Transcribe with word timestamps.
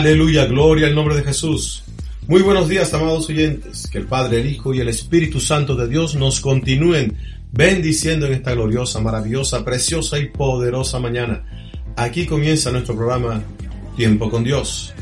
Aleluya, 0.00 0.46
gloria 0.46 0.86
al 0.86 0.94
nombre 0.94 1.14
de 1.14 1.22
Jesús. 1.22 1.84
Muy 2.26 2.40
buenos 2.40 2.70
días, 2.70 2.94
amados 2.94 3.28
oyentes. 3.28 3.86
Que 3.86 3.98
el 3.98 4.06
Padre, 4.06 4.40
el 4.40 4.46
Hijo 4.46 4.72
y 4.72 4.80
el 4.80 4.88
Espíritu 4.88 5.40
Santo 5.40 5.76
de 5.76 5.88
Dios 5.88 6.14
nos 6.14 6.40
continúen 6.40 7.18
bendiciendo 7.52 8.24
en 8.24 8.32
esta 8.32 8.54
gloriosa, 8.54 9.00
maravillosa, 9.00 9.62
preciosa 9.62 10.18
y 10.18 10.30
poderosa 10.30 10.98
mañana. 11.00 11.44
Aquí 11.96 12.24
comienza 12.24 12.72
nuestro 12.72 12.96
programa 12.96 13.42
Tiempo 13.94 14.30
con 14.30 14.42
Dios. 14.42 14.94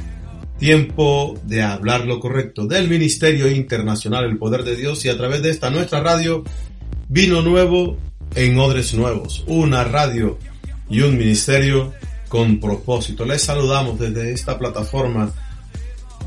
Tiempo 0.58 1.38
de 1.44 1.62
hablar 1.62 2.04
lo 2.04 2.18
correcto 2.18 2.66
del 2.66 2.88
Ministerio 2.88 3.48
Internacional 3.48 4.24
El 4.24 4.36
Poder 4.36 4.64
de 4.64 4.74
Dios 4.74 5.04
y 5.04 5.10
a 5.10 5.16
través 5.16 5.42
de 5.42 5.50
esta 5.50 5.70
nuestra 5.70 6.00
radio 6.00 6.42
Vino 7.08 7.40
Nuevo 7.42 7.98
en 8.34 8.58
Odres 8.58 8.94
Nuevos. 8.94 9.44
Una 9.46 9.84
radio 9.84 10.40
y 10.90 11.02
un 11.02 11.16
ministerio 11.16 11.92
con 12.28 12.60
propósito. 12.60 13.24
Les 13.24 13.42
saludamos 13.42 13.98
desde 13.98 14.32
esta 14.32 14.58
plataforma, 14.58 15.32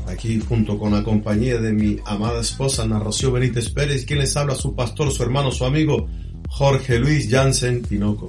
aquí 0.06 0.40
junto 0.40 0.78
con 0.78 0.92
la 0.92 1.02
compañía 1.02 1.58
de 1.58 1.72
mi 1.72 1.98
amada 2.04 2.40
esposa 2.40 2.82
Ana 2.82 2.98
Rocío 2.98 3.32
Benítez 3.32 3.70
Pérez, 3.70 4.04
quien 4.04 4.18
les 4.18 4.36
habla 4.36 4.54
su 4.54 4.74
pastor, 4.74 5.10
su 5.10 5.22
hermano, 5.22 5.50
su 5.50 5.64
amigo 5.64 6.08
Jorge 6.48 6.98
Luis 6.98 7.28
Jansen 7.30 7.82
Tinoco. 7.82 8.28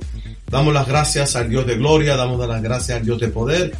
Damos 0.50 0.74
las 0.74 0.88
gracias 0.88 1.36
al 1.36 1.50
Dios 1.50 1.66
de 1.66 1.76
gloria, 1.76 2.16
damos 2.16 2.48
las 2.48 2.62
gracias 2.62 3.00
al 3.00 3.06
Dios 3.06 3.20
de 3.20 3.28
poder, 3.30 3.76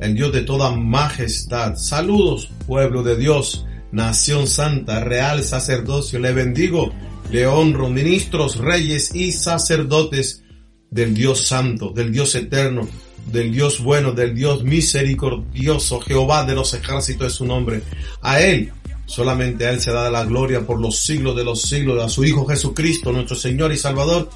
el 0.00 0.14
Dios 0.14 0.32
de 0.32 0.42
toda 0.42 0.70
majestad. 0.70 1.76
Saludos, 1.76 2.50
pueblo 2.66 3.02
de 3.02 3.16
Dios, 3.16 3.66
nación 3.92 4.46
santa, 4.46 5.00
real 5.04 5.44
sacerdocio, 5.44 6.18
le 6.18 6.32
bendigo, 6.32 6.92
le 7.30 7.46
honro, 7.46 7.90
ministros, 7.90 8.56
reyes 8.56 9.14
y 9.14 9.32
sacerdotes 9.32 10.42
del 10.90 11.14
Dios 11.14 11.46
santo, 11.46 11.90
del 11.90 12.12
Dios 12.12 12.34
eterno, 12.34 12.88
del 13.26 13.52
Dios 13.52 13.82
bueno, 13.82 14.12
del 14.12 14.34
Dios 14.34 14.62
misericordioso, 14.64 16.00
Jehová 16.00 16.44
de 16.44 16.54
los 16.54 16.72
ejércitos 16.74 17.28
es 17.28 17.32
su 17.34 17.44
nombre. 17.44 17.82
A 18.22 18.40
Él, 18.40 18.72
solamente 19.06 19.66
a 19.66 19.70
Él 19.70 19.80
se 19.80 19.92
da 19.92 20.10
la 20.10 20.24
gloria 20.24 20.66
por 20.66 20.80
los 20.80 21.00
siglos 21.00 21.36
de 21.36 21.44
los 21.44 21.62
siglos, 21.62 22.02
a 22.02 22.08
su 22.08 22.24
Hijo 22.24 22.46
Jesucristo, 22.46 23.12
nuestro 23.12 23.36
Señor 23.36 23.72
y 23.72 23.76
Salvador, 23.76 24.30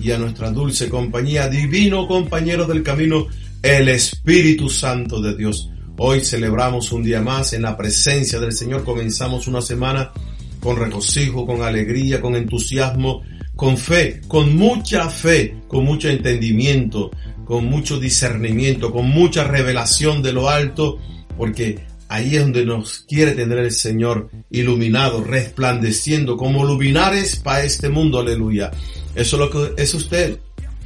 y 0.00 0.10
a 0.10 0.18
nuestra 0.18 0.50
dulce 0.50 0.88
compañía, 0.88 1.48
divino 1.48 2.08
compañero 2.08 2.66
del 2.66 2.82
camino, 2.82 3.26
el 3.62 3.88
Espíritu 3.88 4.68
Santo 4.68 5.20
de 5.20 5.36
Dios. 5.36 5.70
Hoy 5.98 6.24
celebramos 6.24 6.90
un 6.90 7.04
día 7.04 7.20
más 7.20 7.52
en 7.52 7.62
la 7.62 7.76
presencia 7.76 8.40
del 8.40 8.52
Señor, 8.52 8.82
comenzamos 8.82 9.46
una 9.46 9.60
semana 9.60 10.10
con 10.58 10.76
regocijo, 10.76 11.46
con 11.46 11.62
alegría, 11.62 12.20
con 12.20 12.34
entusiasmo, 12.34 13.22
con 13.54 13.76
fe, 13.76 14.20
con 14.26 14.56
mucha 14.56 15.08
fe, 15.10 15.56
con 15.68 15.84
mucho 15.84 16.08
entendimiento, 16.08 17.10
con 17.44 17.66
mucho 17.66 17.98
discernimiento, 17.98 18.92
con 18.92 19.08
mucha 19.08 19.44
revelación 19.44 20.22
de 20.22 20.32
lo 20.32 20.48
alto, 20.48 20.98
porque 21.36 21.86
ahí 22.08 22.36
es 22.36 22.42
donde 22.42 22.64
nos 22.64 23.00
quiere 23.08 23.32
tener 23.32 23.58
el 23.58 23.72
Señor 23.72 24.30
iluminado, 24.50 25.24
resplandeciendo 25.24 26.36
como 26.36 26.64
luminares 26.64 27.36
para 27.36 27.64
este 27.64 27.88
mundo, 27.88 28.20
aleluya. 28.20 28.70
Eso 29.14 29.36
es 29.36 29.40
lo 29.40 29.50
que 29.50 29.82
es 29.82 29.94
usted 29.94 30.38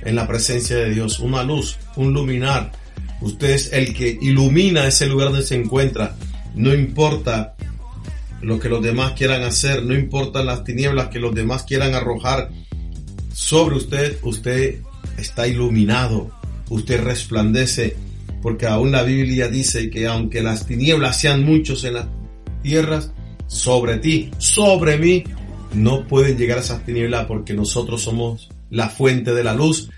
en 0.03 0.15
la 0.15 0.27
presencia 0.27 0.77
de 0.77 0.91
Dios, 0.91 1.19
una 1.19 1.43
luz, 1.43 1.79
un 1.97 2.13
luminar. 2.13 2.73
Usted 3.21 3.51
es 3.51 3.73
el 3.73 3.95
que 3.95 4.19
ilumina 4.21 4.87
ese 4.87 5.07
lugar 5.07 5.29
donde 5.29 5.45
se 5.45 5.57
encuentra. 5.57 6.17
No 6.55 6.73
importa 6.73 7.57
lo 8.41 8.61
que 8.61 8.69
los 8.69 8.83
demás 8.83 9.13
quieran 9.13 9.43
hacer, 9.43 9.83
no 9.83 9.95
importa 9.95 10.45
las 10.45 10.65
tinieblas 10.65 11.09
que 11.09 11.19
los 11.19 11.35
demás 11.35 11.65
quieran 11.65 11.95
arrojar 11.95 12.51
sobre 13.33 13.77
usted, 13.77 14.19
usted 14.23 14.81
está 15.19 15.47
iluminado, 15.47 16.31
usted 16.71 17.03
resplandece, 17.03 17.97
porque 18.43 18.67
aún 18.67 18.93
la 18.93 19.03
Biblia 19.03 19.49
dice 19.49 19.91
que 19.91 20.07
aunque 20.07 20.43
las 20.43 20.67
tinieblas 20.67 21.21
sean 21.21 21.45
muchos 21.45 21.85
en 21.85 21.95
las 21.95 22.07
tierras, 22.63 23.13
sobre 23.47 23.99
ti, 23.99 24.31
sobre 24.39 24.99
mí, 24.99 25.25
no 25.73 26.07
pueden 26.07 26.37
llegar 26.37 26.59
esas 26.59 26.85
tinieblas 26.85 27.27
porque 27.27 27.55
nosotros 27.55 28.03
somos 28.03 28.49
la 28.71 28.89
fuente 28.89 29.35
de 29.35 29.45
la 29.45 29.55
luz, 29.55 29.91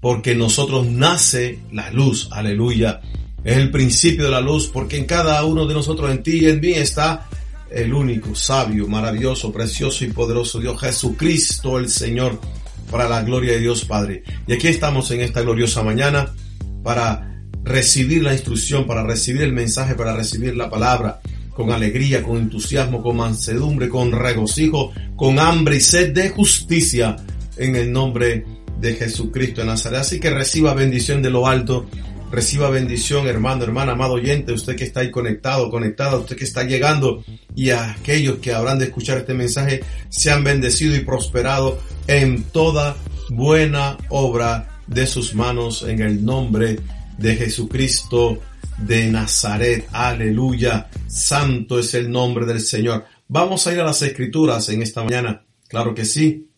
porque 0.00 0.34
nosotros 0.34 0.86
nace 0.86 1.60
la 1.72 1.90
luz, 1.90 2.28
aleluya. 2.32 3.00
Es 3.44 3.56
el 3.56 3.70
principio 3.70 4.24
de 4.24 4.30
la 4.30 4.40
luz, 4.40 4.68
porque 4.68 4.98
en 4.98 5.06
cada 5.06 5.42
uno 5.44 5.66
de 5.66 5.74
nosotros, 5.74 6.10
en 6.10 6.22
ti 6.22 6.40
y 6.40 6.46
en 6.46 6.60
mí, 6.60 6.72
está 6.72 7.26
el 7.70 7.94
único, 7.94 8.34
sabio, 8.34 8.86
maravilloso, 8.86 9.52
precioso 9.52 10.04
y 10.04 10.08
poderoso 10.08 10.58
Dios, 10.58 10.80
Jesucristo 10.80 11.78
el 11.78 11.88
Señor 11.88 12.40
para 12.90 13.08
la 13.08 13.22
gloria 13.22 13.52
de 13.52 13.60
Dios 13.60 13.84
Padre. 13.84 14.22
Y 14.46 14.52
aquí 14.52 14.68
estamos 14.68 15.10
en 15.10 15.20
esta 15.20 15.42
gloriosa 15.42 15.82
mañana 15.82 16.34
para 16.82 17.42
recibir 17.62 18.22
la 18.22 18.32
instrucción, 18.32 18.86
para 18.86 19.02
recibir 19.02 19.42
el 19.42 19.52
mensaje, 19.52 19.94
para 19.94 20.16
recibir 20.16 20.56
la 20.56 20.70
palabra 20.70 21.20
con 21.54 21.70
alegría, 21.72 22.22
con 22.22 22.38
entusiasmo, 22.38 23.02
con 23.02 23.16
mansedumbre, 23.16 23.88
con 23.88 24.12
regocijo, 24.12 24.92
con 25.16 25.38
hambre 25.38 25.76
y 25.76 25.80
sed 25.80 26.12
de 26.14 26.30
justicia 26.30 27.16
en 27.56 27.76
el 27.76 27.92
nombre 27.92 28.44
de 28.80 28.94
Jesucristo 28.94 29.60
de 29.60 29.66
Nazaret. 29.66 30.00
Así 30.00 30.18
que 30.18 30.30
reciba 30.30 30.72
bendición 30.74 31.20
de 31.20 31.30
lo 31.30 31.46
alto, 31.46 31.86
reciba 32.30 32.70
bendición 32.70 33.26
hermano, 33.26 33.64
hermana, 33.64 33.92
amado 33.92 34.14
oyente, 34.14 34.52
usted 34.52 34.76
que 34.76 34.84
está 34.84 35.00
ahí 35.00 35.10
conectado, 35.10 35.70
conectada, 35.70 36.16
usted 36.16 36.36
que 36.36 36.44
está 36.44 36.62
llegando 36.62 37.24
y 37.54 37.70
a 37.70 37.92
aquellos 37.92 38.38
que 38.38 38.52
habrán 38.52 38.78
de 38.78 38.86
escuchar 38.86 39.18
este 39.18 39.34
mensaje 39.34 39.82
sean 40.08 40.44
bendecidos 40.44 40.98
y 40.98 41.04
prosperados 41.04 41.80
en 42.06 42.44
toda 42.44 42.96
buena 43.30 43.96
obra 44.08 44.80
de 44.86 45.06
sus 45.06 45.34
manos 45.34 45.82
en 45.82 46.00
el 46.00 46.24
nombre 46.24 46.78
de 47.18 47.36
Jesucristo 47.36 48.38
de 48.78 49.10
Nazaret. 49.10 49.88
Aleluya. 49.92 50.88
Santo 51.06 51.78
es 51.78 51.94
el 51.94 52.10
nombre 52.10 52.46
del 52.46 52.60
Señor. 52.60 53.04
Vamos 53.28 53.66
a 53.66 53.72
ir 53.72 53.80
a 53.80 53.84
las 53.84 54.02
escrituras 54.02 54.68
en 54.70 54.82
esta 54.82 55.04
mañana. 55.04 55.44
Claro 55.68 55.94
que 55.94 56.04
sí. 56.04 56.48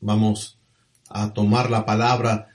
Vamos 0.00 0.58
a 1.08 1.32
tomar 1.32 1.70
la 1.70 1.84
palabra 1.84 2.49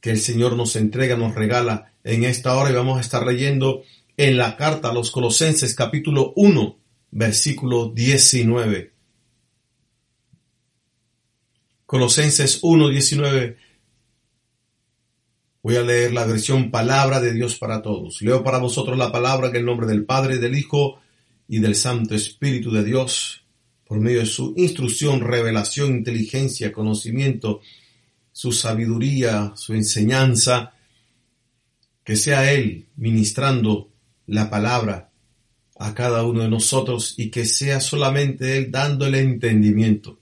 que 0.00 0.10
el 0.10 0.20
Señor 0.20 0.56
nos 0.56 0.76
entrega, 0.76 1.16
nos 1.16 1.34
regala 1.34 1.92
en 2.04 2.24
esta 2.24 2.56
hora 2.56 2.70
y 2.70 2.74
vamos 2.74 2.98
a 2.98 3.02
estar 3.02 3.26
leyendo 3.26 3.82
en 4.16 4.36
la 4.36 4.56
carta 4.56 4.90
a 4.90 4.94
los 4.94 5.10
Colosenses 5.10 5.74
capítulo 5.74 6.32
1, 6.36 6.78
versículo 7.10 7.90
19. 7.90 8.92
Colosenses 11.86 12.62
1.19. 12.62 13.56
Voy 15.62 15.76
a 15.76 15.82
leer 15.82 16.12
la 16.12 16.24
versión 16.24 16.70
Palabra 16.70 17.20
de 17.20 17.32
Dios 17.32 17.56
para 17.56 17.82
todos. 17.82 18.22
Leo 18.22 18.42
para 18.42 18.58
vosotros 18.58 18.96
la 18.96 19.12
palabra 19.12 19.48
en 19.48 19.56
el 19.56 19.64
nombre 19.64 19.86
del 19.86 20.04
Padre, 20.04 20.38
del 20.38 20.56
Hijo 20.56 21.00
y 21.48 21.58
del 21.58 21.74
Santo 21.74 22.14
Espíritu 22.14 22.70
de 22.70 22.84
Dios, 22.84 23.44
por 23.84 24.00
medio 24.00 24.20
de 24.20 24.26
su 24.26 24.54
instrucción, 24.56 25.20
revelación, 25.20 25.96
inteligencia, 25.96 26.72
conocimiento, 26.72 27.60
su 28.32 28.52
sabiduría, 28.52 29.52
su 29.56 29.74
enseñanza, 29.74 30.72
que 32.04 32.16
sea 32.16 32.52
Él 32.52 32.86
ministrando 32.96 33.90
la 34.26 34.50
palabra 34.50 35.10
a 35.78 35.94
cada 35.94 36.24
uno 36.24 36.42
de 36.42 36.48
nosotros 36.48 37.14
y 37.16 37.30
que 37.30 37.44
sea 37.44 37.80
solamente 37.80 38.58
Él 38.58 38.70
dando 38.70 39.06
el 39.06 39.14
entendimiento 39.14 40.20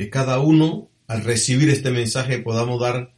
que 0.00 0.08
cada 0.08 0.38
uno 0.38 0.88
al 1.08 1.24
recibir 1.24 1.68
este 1.68 1.90
mensaje 1.90 2.38
podamos 2.38 2.80
dar 2.80 3.12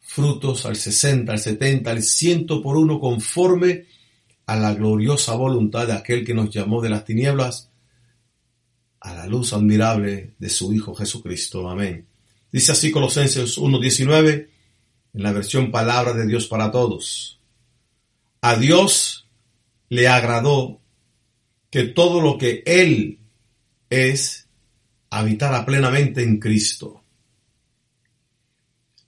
frutos 0.00 0.66
al 0.66 0.74
60, 0.74 1.30
al 1.30 1.38
70, 1.38 1.88
al 1.88 2.02
100 2.02 2.46
por 2.60 2.76
uno 2.76 2.98
conforme 2.98 3.84
a 4.44 4.56
la 4.56 4.74
gloriosa 4.74 5.36
voluntad 5.36 5.86
de 5.86 5.92
aquel 5.92 6.26
que 6.26 6.34
nos 6.34 6.50
llamó 6.50 6.82
de 6.82 6.90
las 6.90 7.04
tinieblas 7.04 7.70
a 8.98 9.14
la 9.14 9.28
luz 9.28 9.52
admirable 9.52 10.34
de 10.40 10.48
su 10.48 10.72
Hijo 10.72 10.92
Jesucristo. 10.92 11.70
Amén. 11.70 12.07
Dice 12.50 12.72
así 12.72 12.90
Colosenses 12.90 13.58
1.19 13.58 14.48
en 15.14 15.22
la 15.22 15.32
versión 15.32 15.70
Palabra 15.70 16.14
de 16.14 16.26
Dios 16.26 16.46
para 16.46 16.70
Todos. 16.70 17.40
A 18.40 18.56
Dios 18.56 19.28
le 19.90 20.08
agradó 20.08 20.80
que 21.70 21.84
todo 21.84 22.20
lo 22.20 22.38
que 22.38 22.62
Él 22.64 23.18
es 23.90 24.48
habitara 25.10 25.66
plenamente 25.66 26.22
en 26.22 26.38
Cristo. 26.38 27.04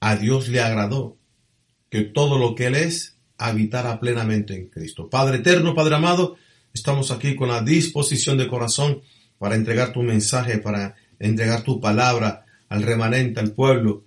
A 0.00 0.16
Dios 0.16 0.48
le 0.48 0.60
agradó 0.60 1.16
que 1.88 2.02
todo 2.02 2.38
lo 2.38 2.54
que 2.54 2.66
Él 2.66 2.74
es 2.74 3.16
habitara 3.38 4.00
plenamente 4.00 4.54
en 4.54 4.68
Cristo. 4.68 5.08
Padre 5.08 5.38
eterno, 5.38 5.74
Padre 5.74 5.94
amado, 5.94 6.36
estamos 6.74 7.10
aquí 7.10 7.34
con 7.36 7.48
la 7.48 7.62
disposición 7.62 8.36
de 8.36 8.48
corazón 8.48 9.00
para 9.38 9.54
entregar 9.54 9.92
tu 9.92 10.02
mensaje, 10.02 10.58
para 10.58 10.94
entregar 11.18 11.62
tu 11.62 11.80
palabra 11.80 12.44
al 12.70 12.82
remanente, 12.82 13.40
al 13.40 13.52
pueblo. 13.52 14.04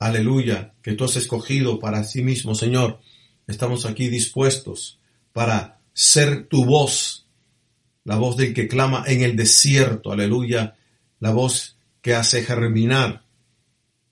Aleluya, 0.00 0.74
que 0.82 0.94
tú 0.94 1.04
has 1.04 1.14
escogido 1.14 1.78
para 1.78 2.02
sí 2.02 2.22
mismo, 2.22 2.56
Señor. 2.56 2.98
Estamos 3.46 3.86
aquí 3.86 4.08
dispuestos 4.08 4.98
para 5.32 5.78
ser 5.92 6.48
tu 6.48 6.64
voz, 6.64 7.26
la 8.04 8.16
voz 8.16 8.36
del 8.36 8.52
que 8.52 8.66
clama 8.66 9.04
en 9.06 9.22
el 9.22 9.36
desierto. 9.36 10.10
Aleluya 10.10 10.74
la 11.20 11.30
voz 11.30 11.76
que 12.00 12.14
hace 12.14 12.42
germinar 12.42 13.24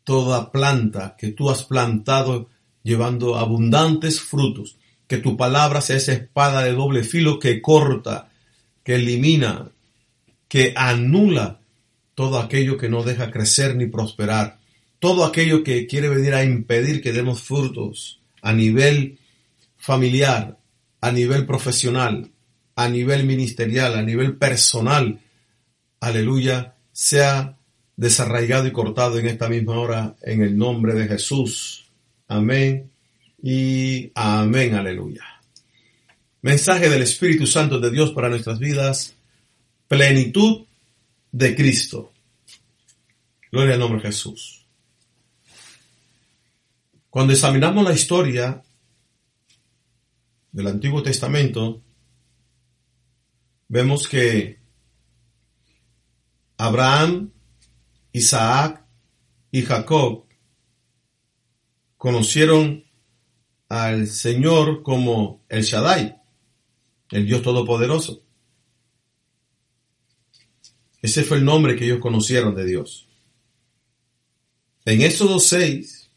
toda 0.05 0.51
planta 0.51 1.17
que 1.19 1.29
tú 1.29 1.51
has 1.51 1.65
plantado 1.65 2.49
llevando 2.83 3.37
abundantes 3.37 4.21
frutos. 4.21 4.77
que 5.09 5.19
tu 5.19 5.37
palabra 5.37 5.81
sea 5.81 5.99
esa 5.99 6.15
espada 6.15 6.65
de 6.65 6.73
doble 6.73 7.05
filo 7.05 7.39
que 7.39 7.63
corta, 7.63 8.29
que 8.83 8.97
elimina, 8.97 9.71
que 10.49 10.73
anula 10.75 11.61
todo 12.17 12.41
aquello 12.41 12.79
que 12.79 12.89
no 12.89 13.05
deja 13.05 13.31
crecer 13.31 13.77
ni 13.77 13.87
prosperar, 13.87 14.59
todo 14.99 15.25
aquello 15.25 15.63
que 15.63 15.87
quiere 15.87 16.09
venir 16.09 16.35
a 16.35 16.43
impedir 16.43 17.03
que 17.03 17.13
demos 17.13 17.43
frutos 17.43 18.21
a 18.41 18.55
nivel 18.55 19.19
familiar, 19.77 20.57
a 21.03 21.13
nivel 21.13 21.45
profesional, 21.45 22.31
a 22.75 22.89
nivel 22.89 23.25
ministerial, 23.25 23.95
a 23.95 24.03
nivel 24.03 24.37
personal, 24.37 25.21
aleluya, 26.01 26.75
sea 26.91 27.59
desarraigado 27.97 28.67
y 28.67 28.73
cortado 28.73 29.19
en 29.19 29.27
esta 29.27 29.51
misma 29.51 29.79
hora 29.79 30.17
en 30.23 30.43
el 30.43 30.57
nombre 30.57 30.95
de 30.95 31.09
Jesús. 31.09 31.85
Amén 32.29 32.91
y 33.43 34.11
amén, 34.15 34.75
aleluya. 34.75 35.25
Mensaje 36.41 36.89
del 36.89 37.03
Espíritu 37.03 37.47
Santo 37.47 37.79
de 37.79 37.91
Dios 37.91 38.13
para 38.13 38.31
nuestras 38.31 38.59
vidas, 38.59 39.15
plenitud 39.87 40.66
de 41.37 41.55
Cristo. 41.55 42.15
Gloria 43.53 43.75
al 43.75 43.81
nombre 43.81 44.01
de 44.01 44.07
Jesús. 44.07 44.67
Cuando 47.11 47.35
examinamos 47.35 47.85
la 47.85 47.93
historia 47.93 48.63
del 50.51 50.67
Antiguo 50.67 51.03
Testamento, 51.03 51.83
vemos 53.69 54.09
que 54.09 54.61
Abraham, 56.57 57.31
Isaac 58.13 58.87
y 59.51 59.61
Jacob 59.61 60.25
conocieron 61.99 62.83
al 63.69 64.07
Señor 64.07 64.83
como 64.83 65.45
el 65.51 65.63
Shaddai, 65.65 66.17
el 67.11 67.27
Dios 67.27 67.43
Todopoderoso. 67.43 68.26
Ese 71.07 71.23
fue 71.23 71.37
el 71.37 71.45
nombre 71.45 71.77
que 71.77 71.85
ellos 71.85 72.01
conocieron 72.01 72.57
de 72.57 72.65
Dios. 72.65 73.07
En 74.85 75.03
Éxodo 75.03 75.39
6 75.39 76.11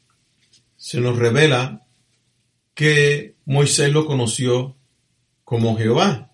se 0.75 0.99
nos 0.99 1.15
revela 1.15 1.85
que 2.73 3.35
Moisés 3.45 3.93
lo 3.93 4.07
conoció 4.07 4.75
como 5.43 5.77
Jehová. 5.77 6.33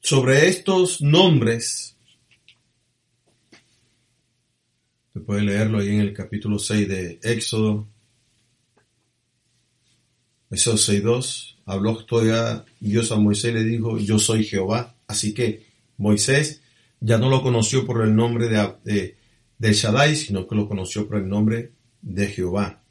Sobre 0.00 0.48
estos 0.48 1.00
nombres, 1.00 1.96
se 5.12 5.20
puede 5.20 5.42
leerlo 5.42 5.78
ahí 5.78 5.90
en 5.90 6.00
el 6.00 6.12
capítulo 6.12 6.58
6 6.58 6.88
de 6.88 7.20
Éxodo, 7.22 7.86
Éxodo 10.54 10.76
6.2, 10.76 11.56
habló 11.66 12.06
Dios 12.78 13.10
a 13.10 13.16
Moisés 13.16 13.50
y 13.50 13.54
le 13.54 13.64
dijo, 13.64 13.98
yo 13.98 14.20
soy 14.20 14.44
Jehová. 14.44 14.94
Así 15.08 15.34
que 15.34 15.66
Moisés 15.96 16.62
ya 17.00 17.18
no 17.18 17.28
lo 17.28 17.42
conoció 17.42 17.84
por 17.84 18.04
el 18.04 18.14
nombre 18.14 18.48
de, 18.48 18.72
de, 18.84 19.16
de 19.58 19.72
Shaddai, 19.72 20.14
sino 20.14 20.46
que 20.46 20.54
lo 20.54 20.68
conoció 20.68 21.08
por 21.08 21.16
el 21.16 21.28
nombre 21.28 21.72
de 22.02 22.28
Jehová. 22.28 22.84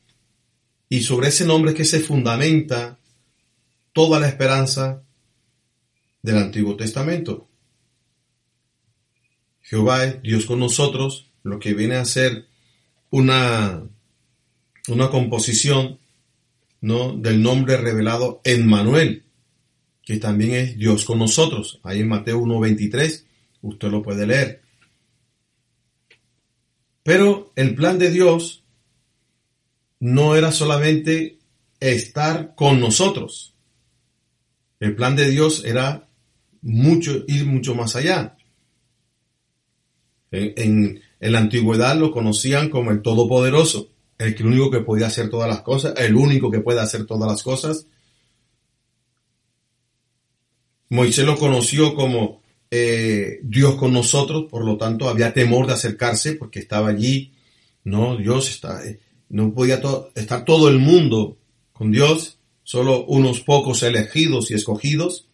Y 0.90 1.04
sobre 1.04 1.30
ese 1.30 1.46
nombre 1.46 1.72
es 1.72 1.78
que 1.78 1.86
se 1.86 2.02
fundamenta 2.02 3.00
toda 3.94 4.20
la 4.20 4.28
esperanza 4.28 5.02
del 6.22 6.38
Antiguo 6.40 6.76
Testamento. 6.76 7.48
Jehová 9.62 10.04
es 10.04 10.22
Dios 10.22 10.46
con 10.46 10.60
nosotros, 10.60 11.32
lo 11.44 11.60
que 11.60 11.74
viene 11.74 11.96
a 11.96 12.04
ser 12.04 12.46
una, 13.10 13.88
una 14.90 15.10
composición 15.10 16.03
¿no? 16.84 17.14
del 17.14 17.42
nombre 17.42 17.78
revelado 17.78 18.42
en 18.44 18.68
Manuel, 18.68 19.24
que 20.02 20.18
también 20.18 20.52
es 20.52 20.78
Dios 20.78 21.06
con 21.06 21.18
nosotros. 21.18 21.80
Ahí 21.82 22.02
en 22.02 22.10
Mateo 22.10 22.42
1.23, 22.42 23.24
usted 23.62 23.88
lo 23.88 24.04
puede 24.04 24.28
leer. 24.28 24.62
Pero 27.04 27.54
el 27.56 27.74
plan 27.74 27.98
de 27.98 28.12
Dios 28.12 28.66
no 30.02 30.36
era 30.36 30.52
solamente 30.52 31.40
estar 31.80 32.54
con 32.54 32.82
nosotros. 32.82 33.56
El 34.82 34.94
plan 34.94 35.16
de 35.16 35.30
Dios 35.30 35.64
era 35.64 36.10
mucho, 36.62 37.24
ir 37.30 37.46
mucho 37.46 37.76
más 37.76 37.96
allá. 37.96 38.36
En, 40.32 41.02
en, 41.22 41.32
la 41.32 41.40
antigüedad 41.40 41.96
lo 41.96 42.12
conocían 42.12 42.70
como 42.70 42.92
el 42.92 43.02
Todopoderoso, 43.02 43.93
el 44.18 44.46
único 44.46 44.72
que 44.72 44.80
podía 44.82 45.08
hacer 45.08 45.30
todas 45.30 45.50
las 45.50 45.62
cosas, 45.62 45.94
el 45.98 46.16
único 46.16 46.52
que 46.52 46.60
puede 46.60 46.80
hacer 46.80 47.06
todas 47.06 47.30
las 47.30 47.44
cosas. 47.44 47.88
Moisés 50.90 51.26
lo 51.26 51.38
conoció 51.38 51.96
como 51.96 52.42
eh, 52.70 53.40
Dios 53.44 53.76
con 53.76 53.94
nosotros, 53.94 54.46
por 54.50 54.66
lo 54.66 54.78
tanto 54.78 55.10
había 55.10 55.34
temor 55.34 55.68
de 55.68 55.74
acercarse 55.74 56.34
porque 56.34 56.60
estaba 56.60 56.90
allí, 56.90 57.34
no, 57.84 58.18
Dios 58.18 58.50
está, 58.50 58.86
eh, 58.86 59.00
no 59.30 59.54
podía 59.54 59.82
estar 60.16 60.46
todo 60.46 60.70
el 60.70 60.80
mundo 60.80 61.38
con 61.72 61.92
Dios, 61.92 62.38
solo 62.64 63.06
unos 63.06 63.42
pocos 63.42 63.84
elegidos 63.84 64.52
y 64.52 64.54
escogidos. 64.54 65.28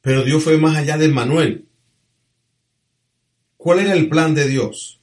Pero 0.00 0.24
Dios 0.24 0.42
fue 0.42 0.56
más 0.56 0.76
allá 0.76 0.96
de 0.96 1.08
Manuel. 1.08 1.66
¿Cuál 3.56 3.80
era 3.80 3.92
el 3.92 4.08
plan 4.08 4.34
de 4.34 4.48
Dios? 4.48 4.95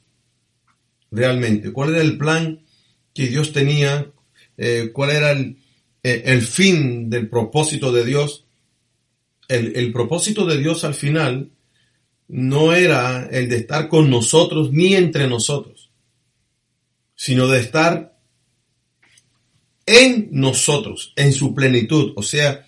Realmente, 1.13 1.72
¿cuál 1.72 1.93
era 1.93 2.01
el 2.01 2.17
plan 2.17 2.63
que 3.13 3.27
Dios 3.27 3.53
tenía? 3.53 4.12
Eh, 4.58 4.89
¿Cuál 4.91 5.12
era 5.12 5.32
el, 5.32 5.60
eh, 6.01 6.24
el, 6.25 6.41
fin 6.41 7.08
del 7.08 7.29
propósito 7.29 7.91
de 7.91 8.03
Dios? 8.03 8.46
El, 9.48 9.75
el 9.75 9.93
propósito 9.93 10.43
de 10.48 10.58
Dios 10.58 10.84
al 10.84 10.96
final 10.96 11.51
no 12.27 12.74
era 12.74 13.27
el 13.32 13.48
de 13.48 13.58
estar 13.58 13.89
con 13.89 14.10
nosotros 14.10 14.72
ni 14.72 14.96
entre 14.96 15.27
nosotros, 15.27 15.91
sino 17.15 17.48
de 17.48 17.60
estar 17.60 18.17
en 19.86 20.29
nosotros, 20.32 21.13
en 21.15 21.32
su 21.32 21.53
plenitud. 21.53 22.13
O 22.15 22.24
sea, 22.24 22.65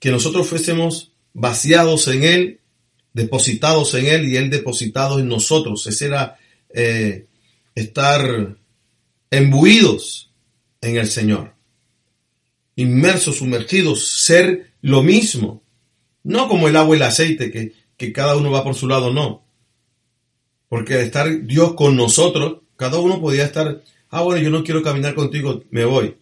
que 0.00 0.10
nosotros 0.10 0.48
fuésemos 0.48 1.12
vaciados 1.34 2.08
en 2.08 2.24
Él, 2.24 2.60
depositados 3.12 3.94
en 3.94 4.06
Él 4.06 4.26
y 4.26 4.36
Él 4.36 4.50
depositado 4.50 5.20
en 5.20 5.28
nosotros. 5.28 5.86
Ese 5.86 6.06
era 6.06 6.36
eh, 6.74 7.26
estar 7.76 8.56
embuidos 9.30 10.32
en 10.80 10.96
el 10.96 11.08
Señor, 11.08 11.54
inmersos, 12.74 13.36
sumergidos, 13.36 14.08
ser 14.08 14.72
lo 14.80 15.02
mismo, 15.02 15.62
no 16.24 16.48
como 16.48 16.66
el 16.66 16.76
agua 16.76 16.96
y 16.96 16.98
el 16.98 17.04
aceite, 17.04 17.52
que, 17.52 17.72
que 17.96 18.12
cada 18.12 18.36
uno 18.36 18.50
va 18.50 18.64
por 18.64 18.74
su 18.74 18.88
lado, 18.88 19.12
no. 19.12 19.44
Porque 20.68 21.00
estar 21.00 21.46
Dios 21.46 21.74
con 21.74 21.96
nosotros, 21.96 22.62
cada 22.76 22.98
uno 22.98 23.20
podía 23.20 23.44
estar, 23.44 23.82
ah, 24.10 24.22
bueno, 24.22 24.42
yo 24.42 24.50
no 24.50 24.64
quiero 24.64 24.82
caminar 24.82 25.14
contigo, 25.14 25.62
me 25.70 25.84
voy. 25.84 26.16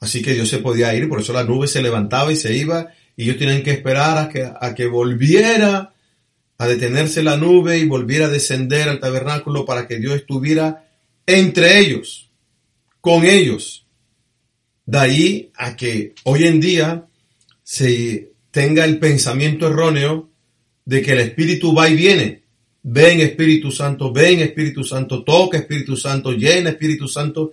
Así 0.00 0.22
que 0.22 0.34
Dios 0.34 0.48
se 0.48 0.58
podía 0.58 0.94
ir, 0.94 1.08
por 1.08 1.20
eso 1.20 1.32
la 1.32 1.44
nube 1.44 1.68
se 1.68 1.82
levantaba 1.82 2.32
y 2.32 2.36
se 2.36 2.56
iba, 2.56 2.88
y 3.14 3.24
ellos 3.24 3.38
tenían 3.38 3.62
que 3.62 3.70
esperar 3.72 4.18
a 4.18 4.28
que, 4.28 4.42
a 4.42 4.74
que 4.74 4.86
volviera 4.86 5.92
a 6.62 6.68
detenerse 6.68 7.24
la 7.24 7.36
nube 7.36 7.78
y 7.78 7.86
volviera 7.86 8.26
a 8.26 8.28
descender 8.28 8.88
al 8.88 9.00
tabernáculo 9.00 9.64
para 9.64 9.88
que 9.88 9.98
Dios 9.98 10.14
estuviera 10.14 10.88
entre 11.26 11.80
ellos, 11.80 12.30
con 13.00 13.24
ellos. 13.24 13.84
De 14.86 14.98
ahí 14.98 15.50
a 15.56 15.74
que 15.74 16.14
hoy 16.22 16.44
en 16.44 16.60
día 16.60 17.06
se 17.64 18.30
tenga 18.52 18.84
el 18.84 19.00
pensamiento 19.00 19.66
erróneo 19.66 20.30
de 20.84 21.02
que 21.02 21.10
el 21.10 21.18
Espíritu 21.18 21.74
va 21.74 21.88
y 21.88 21.96
viene. 21.96 22.42
Ven 22.84 23.18
Espíritu 23.18 23.72
Santo, 23.72 24.12
ven 24.12 24.38
Espíritu 24.38 24.84
Santo, 24.84 25.24
toca 25.24 25.58
Espíritu 25.58 25.96
Santo, 25.96 26.30
llena 26.30 26.70
Espíritu 26.70 27.08
Santo, 27.08 27.50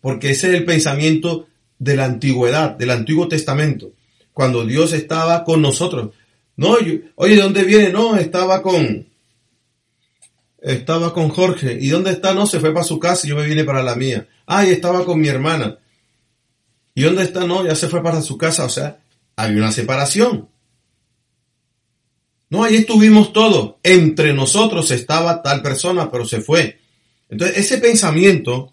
porque 0.00 0.30
ese 0.30 0.46
es 0.46 0.54
el 0.54 0.64
pensamiento 0.64 1.48
de 1.80 1.96
la 1.96 2.04
antigüedad, 2.04 2.70
del 2.76 2.90
Antiguo 2.90 3.26
Testamento, 3.26 3.94
cuando 4.32 4.64
Dios 4.64 4.92
estaba 4.92 5.42
con 5.42 5.60
nosotros. 5.60 6.10
No, 6.56 6.76
oye, 7.16 7.34
¿de 7.34 7.42
dónde 7.42 7.64
viene? 7.64 7.90
No, 7.90 8.16
estaba 8.16 8.62
con, 8.62 9.06
estaba 10.60 11.12
con 11.12 11.28
Jorge. 11.28 11.78
¿Y 11.80 11.88
dónde 11.88 12.12
está? 12.12 12.32
No, 12.32 12.46
se 12.46 12.60
fue 12.60 12.72
para 12.72 12.84
su 12.84 12.98
casa 12.98 13.26
y 13.26 13.30
yo 13.30 13.36
me 13.36 13.46
vine 13.46 13.64
para 13.64 13.82
la 13.82 13.96
mía. 13.96 14.28
Ay, 14.46 14.70
estaba 14.70 15.04
con 15.04 15.20
mi 15.20 15.28
hermana. 15.28 15.78
¿Y 16.94 17.02
dónde 17.02 17.24
está? 17.24 17.44
No, 17.46 17.66
ya 17.66 17.74
se 17.74 17.88
fue 17.88 18.02
para 18.02 18.22
su 18.22 18.38
casa. 18.38 18.64
O 18.64 18.68
sea, 18.68 19.00
había 19.36 19.58
una 19.58 19.72
separación. 19.72 20.48
No, 22.50 22.62
ahí 22.62 22.76
estuvimos 22.76 23.32
todos. 23.32 23.74
Entre 23.82 24.32
nosotros 24.32 24.90
estaba 24.92 25.42
tal 25.42 25.60
persona, 25.60 26.10
pero 26.10 26.24
se 26.24 26.40
fue. 26.40 26.78
Entonces, 27.28 27.58
ese 27.58 27.78
pensamiento, 27.78 28.72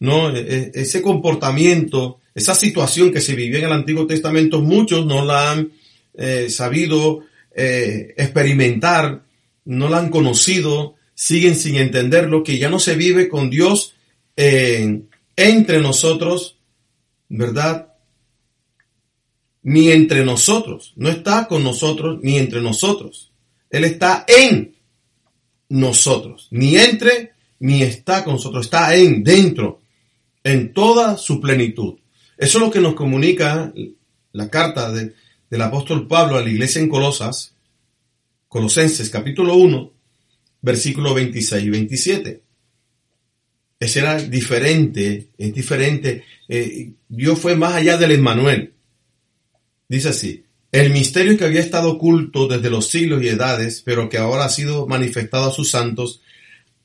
¿no? 0.00 0.34
E, 0.34 0.40
e, 0.40 0.72
ese 0.74 1.00
comportamiento, 1.00 2.18
esa 2.34 2.54
situación 2.56 3.12
que 3.12 3.20
se 3.20 3.36
vivía 3.36 3.60
en 3.60 3.66
el 3.66 3.72
Antiguo 3.72 4.06
Testamento, 4.06 4.60
muchos 4.60 5.06
no 5.06 5.24
la 5.24 5.52
han 5.52 5.70
eh, 6.14 6.50
sabido 6.50 7.20
eh, 7.54 8.14
experimentar, 8.16 9.24
no 9.64 9.88
la 9.88 9.98
han 9.98 10.10
conocido, 10.10 10.94
siguen 11.14 11.54
sin 11.54 11.76
entenderlo, 11.76 12.42
que 12.42 12.58
ya 12.58 12.68
no 12.68 12.78
se 12.78 12.94
vive 12.94 13.28
con 13.28 13.50
Dios 13.50 13.94
eh, 14.36 15.02
entre 15.36 15.80
nosotros, 15.80 16.58
¿verdad? 17.28 17.94
Ni 19.62 19.90
entre 19.90 20.24
nosotros. 20.24 20.92
No 20.96 21.08
está 21.08 21.46
con 21.46 21.62
nosotros 21.62 22.18
ni 22.22 22.38
entre 22.38 22.60
nosotros. 22.60 23.32
Él 23.70 23.84
está 23.84 24.24
en 24.26 24.74
nosotros. 25.68 26.48
Ni 26.50 26.76
entre 26.76 27.32
ni 27.60 27.82
está 27.82 28.24
con 28.24 28.34
nosotros. 28.34 28.66
Está 28.66 28.96
en, 28.96 29.22
dentro, 29.22 29.82
en 30.42 30.72
toda 30.72 31.16
su 31.16 31.40
plenitud. 31.40 31.94
Eso 32.36 32.58
es 32.58 32.64
lo 32.64 32.70
que 32.70 32.80
nos 32.80 32.94
comunica 32.94 33.72
la 34.32 34.48
carta 34.50 34.90
del 35.52 35.60
apóstol 35.60 36.08
Pablo 36.08 36.38
a 36.38 36.40
la 36.40 36.48
iglesia 36.48 36.80
en 36.80 36.88
Colosas, 36.88 37.52
Colosenses 38.48 39.10
capítulo 39.10 39.54
1, 39.56 39.92
versículo 40.62 41.12
26 41.12 41.64
y 41.64 41.68
27. 41.68 42.42
Ese 43.78 43.98
era 43.98 44.16
diferente, 44.16 45.28
es 45.36 45.52
diferente. 45.52 46.24
Eh, 46.48 46.92
Dios 47.06 47.38
fue 47.38 47.54
más 47.54 47.74
allá 47.74 47.98
del 47.98 48.12
Emmanuel. 48.12 48.72
Dice 49.86 50.08
así, 50.08 50.42
el 50.70 50.90
misterio 50.90 51.36
que 51.36 51.44
había 51.44 51.60
estado 51.60 51.90
oculto 51.90 52.48
desde 52.48 52.70
los 52.70 52.88
siglos 52.88 53.22
y 53.22 53.28
edades, 53.28 53.82
pero 53.84 54.08
que 54.08 54.16
ahora 54.16 54.46
ha 54.46 54.48
sido 54.48 54.86
manifestado 54.86 55.50
a 55.50 55.52
sus 55.52 55.70
santos, 55.70 56.22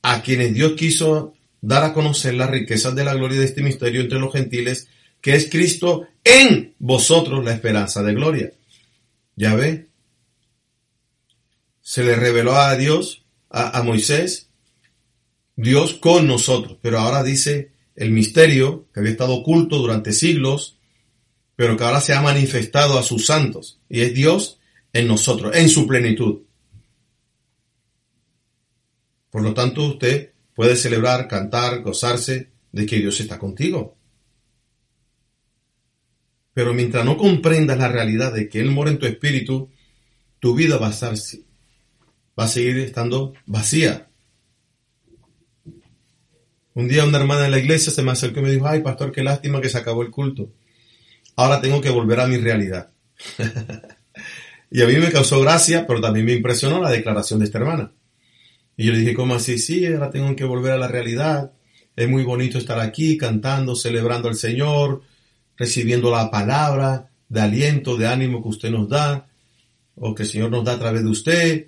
a 0.01 0.21
quienes 0.21 0.53
Dios 0.53 0.73
quiso 0.73 1.35
dar 1.61 1.85
a 1.85 1.93
conocer 1.93 2.33
las 2.33 2.49
riquezas 2.49 2.93
de 2.95 3.05
la 3.05 3.13
gloria 3.13 3.39
de 3.39 3.45
este 3.45 3.63
misterio 3.63 4.01
entre 4.01 4.19
los 4.19 4.33
gentiles, 4.33 4.89
que 5.21 5.35
es 5.35 5.49
Cristo 5.49 6.07
en 6.23 6.75
vosotros 6.79 7.43
la 7.43 7.53
esperanza 7.53 8.03
de 8.03 8.13
gloria. 8.13 8.51
Ya 9.35 9.55
ve, 9.55 9.87
se 11.81 12.03
le 12.03 12.15
reveló 12.15 12.55
a 12.55 12.75
Dios, 12.75 13.25
a, 13.49 13.81
Moisés, 13.83 14.49
Dios 15.55 15.93
con 15.93 16.27
nosotros, 16.27 16.77
pero 16.81 16.99
ahora 16.99 17.23
dice 17.23 17.71
el 17.95 18.11
misterio 18.11 18.87
que 18.93 18.99
había 18.99 19.13
estado 19.13 19.35
oculto 19.35 19.77
durante 19.77 20.11
siglos, 20.11 20.77
pero 21.55 21.77
que 21.77 21.83
ahora 21.83 22.01
se 22.01 22.13
ha 22.13 22.21
manifestado 22.21 22.99
a 22.99 23.03
sus 23.03 23.25
santos, 23.25 23.79
y 23.89 24.01
es 24.01 24.13
Dios 24.13 24.59
en 24.93 25.07
nosotros, 25.07 25.55
en 25.55 25.69
su 25.69 25.87
plenitud. 25.87 26.41
Por 29.29 29.41
lo 29.41 29.53
tanto, 29.53 29.83
usted 29.83 30.33
puede 30.53 30.75
celebrar, 30.75 31.27
cantar, 31.27 31.81
gozarse 31.81 32.49
de 32.71 32.85
que 32.85 32.97
Dios 32.97 33.19
está 33.19 33.37
contigo. 33.37 33.96
Pero 36.57 36.73
mientras 36.73 37.05
no 37.05 37.17
comprendas 37.17 37.77
la 37.77 37.87
realidad 37.87 38.33
de 38.33 38.49
que 38.49 38.59
Él 38.59 38.71
mora 38.71 38.89
en 38.89 38.97
tu 38.97 39.05
espíritu, 39.05 39.69
tu 40.39 40.55
vida 40.55 40.77
va 40.77 40.87
a, 40.87 40.89
estar, 40.89 41.13
va 41.13 42.45
a 42.45 42.47
seguir 42.47 42.79
estando 42.79 43.35
vacía. 43.45 44.07
Un 46.73 46.87
día 46.87 47.05
una 47.05 47.19
hermana 47.19 47.45
en 47.45 47.51
la 47.51 47.59
iglesia 47.59 47.91
se 47.91 48.01
me 48.01 48.09
acercó 48.09 48.39
y 48.39 48.41
me 48.41 48.51
dijo, 48.51 48.67
ay 48.67 48.81
pastor, 48.81 49.11
qué 49.11 49.23
lástima 49.23 49.61
que 49.61 49.69
se 49.69 49.77
acabó 49.77 50.01
el 50.01 50.09
culto. 50.09 50.51
Ahora 51.35 51.61
tengo 51.61 51.79
que 51.79 51.91
volver 51.91 52.21
a 52.21 52.25
mi 52.25 52.37
realidad. 52.37 52.89
y 54.71 54.81
a 54.81 54.87
mí 54.87 54.95
me 54.95 55.11
causó 55.11 55.39
gracia, 55.41 55.85
pero 55.85 56.01
también 56.01 56.25
me 56.25 56.33
impresionó 56.33 56.81
la 56.81 56.89
declaración 56.89 57.37
de 57.37 57.45
esta 57.45 57.59
hermana. 57.59 57.91
Y 58.75 58.87
yo 58.87 58.93
le 58.93 58.97
dije, 58.97 59.13
¿cómo 59.13 59.35
así? 59.35 59.59
Sí, 59.59 59.85
ahora 59.85 60.09
tengo 60.09 60.35
que 60.35 60.43
volver 60.43 60.71
a 60.71 60.79
la 60.79 60.87
realidad. 60.87 61.51
Es 61.95 62.09
muy 62.09 62.23
bonito 62.23 62.57
estar 62.57 62.79
aquí 62.79 63.15
cantando, 63.15 63.75
celebrando 63.75 64.27
al 64.27 64.35
Señor, 64.35 65.03
recibiendo 65.57 66.11
la 66.11 66.29
palabra 66.31 67.09
de 67.29 67.41
aliento, 67.41 67.97
de 67.97 68.07
ánimo 68.07 68.41
que 68.41 68.49
usted 68.49 68.71
nos 68.71 68.87
da, 68.87 69.27
o 69.95 70.13
que 70.13 70.23
el 70.23 70.29
Señor 70.29 70.51
nos 70.51 70.63
da 70.63 70.73
a 70.73 70.79
través 70.79 71.03
de 71.03 71.09
usted. 71.09 71.67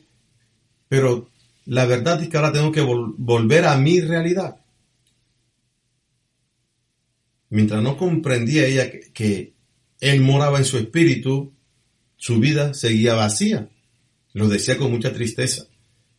Pero 0.88 1.30
la 1.66 1.86
verdad 1.86 2.22
es 2.22 2.30
que 2.30 2.38
ahora 2.38 2.52
tengo 2.52 2.72
que 2.72 2.82
volver 2.82 3.66
a 3.66 3.78
mi 3.78 4.00
realidad. 4.02 4.58
Mientras 7.50 7.82
no 7.82 7.98
comprendía 7.98 8.66
ella 8.66 8.92
que, 9.14 9.54
Él 10.00 10.22
moraba 10.22 10.60
en 10.60 10.66
su 10.66 10.78
espíritu, 10.78 11.52
su 12.16 12.40
vida 12.40 12.74
seguía 12.74 13.16
vacía. 13.16 13.70
Lo 14.34 14.48
decía 14.48 14.78
con 14.78 14.92
mucha 14.92 15.12
tristeza. 15.12 15.66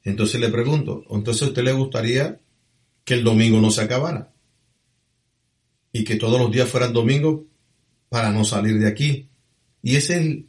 Entonces 0.03 0.41
le 0.41 0.49
pregunto, 0.49 1.05
¿entonces 1.11 1.43
a 1.43 1.47
usted 1.47 1.63
le 1.63 1.73
gustaría 1.73 2.41
que 3.05 3.15
el 3.15 3.25
domingo 3.25 3.61
no 3.61 3.71
se 3.71 3.83
acabara? 3.83 4.33
Y 5.93 6.05
que 6.05 6.17
todos 6.17 6.39
los 6.41 6.51
días 6.51 6.69
fueran 6.69 6.93
domingos 6.93 7.41
para 8.11 8.31
no 8.31 8.45
salir 8.45 8.79
de 8.79 8.89
aquí. 8.89 9.29
Y 9.83 9.97
ese 9.97 10.21
es 10.21 10.45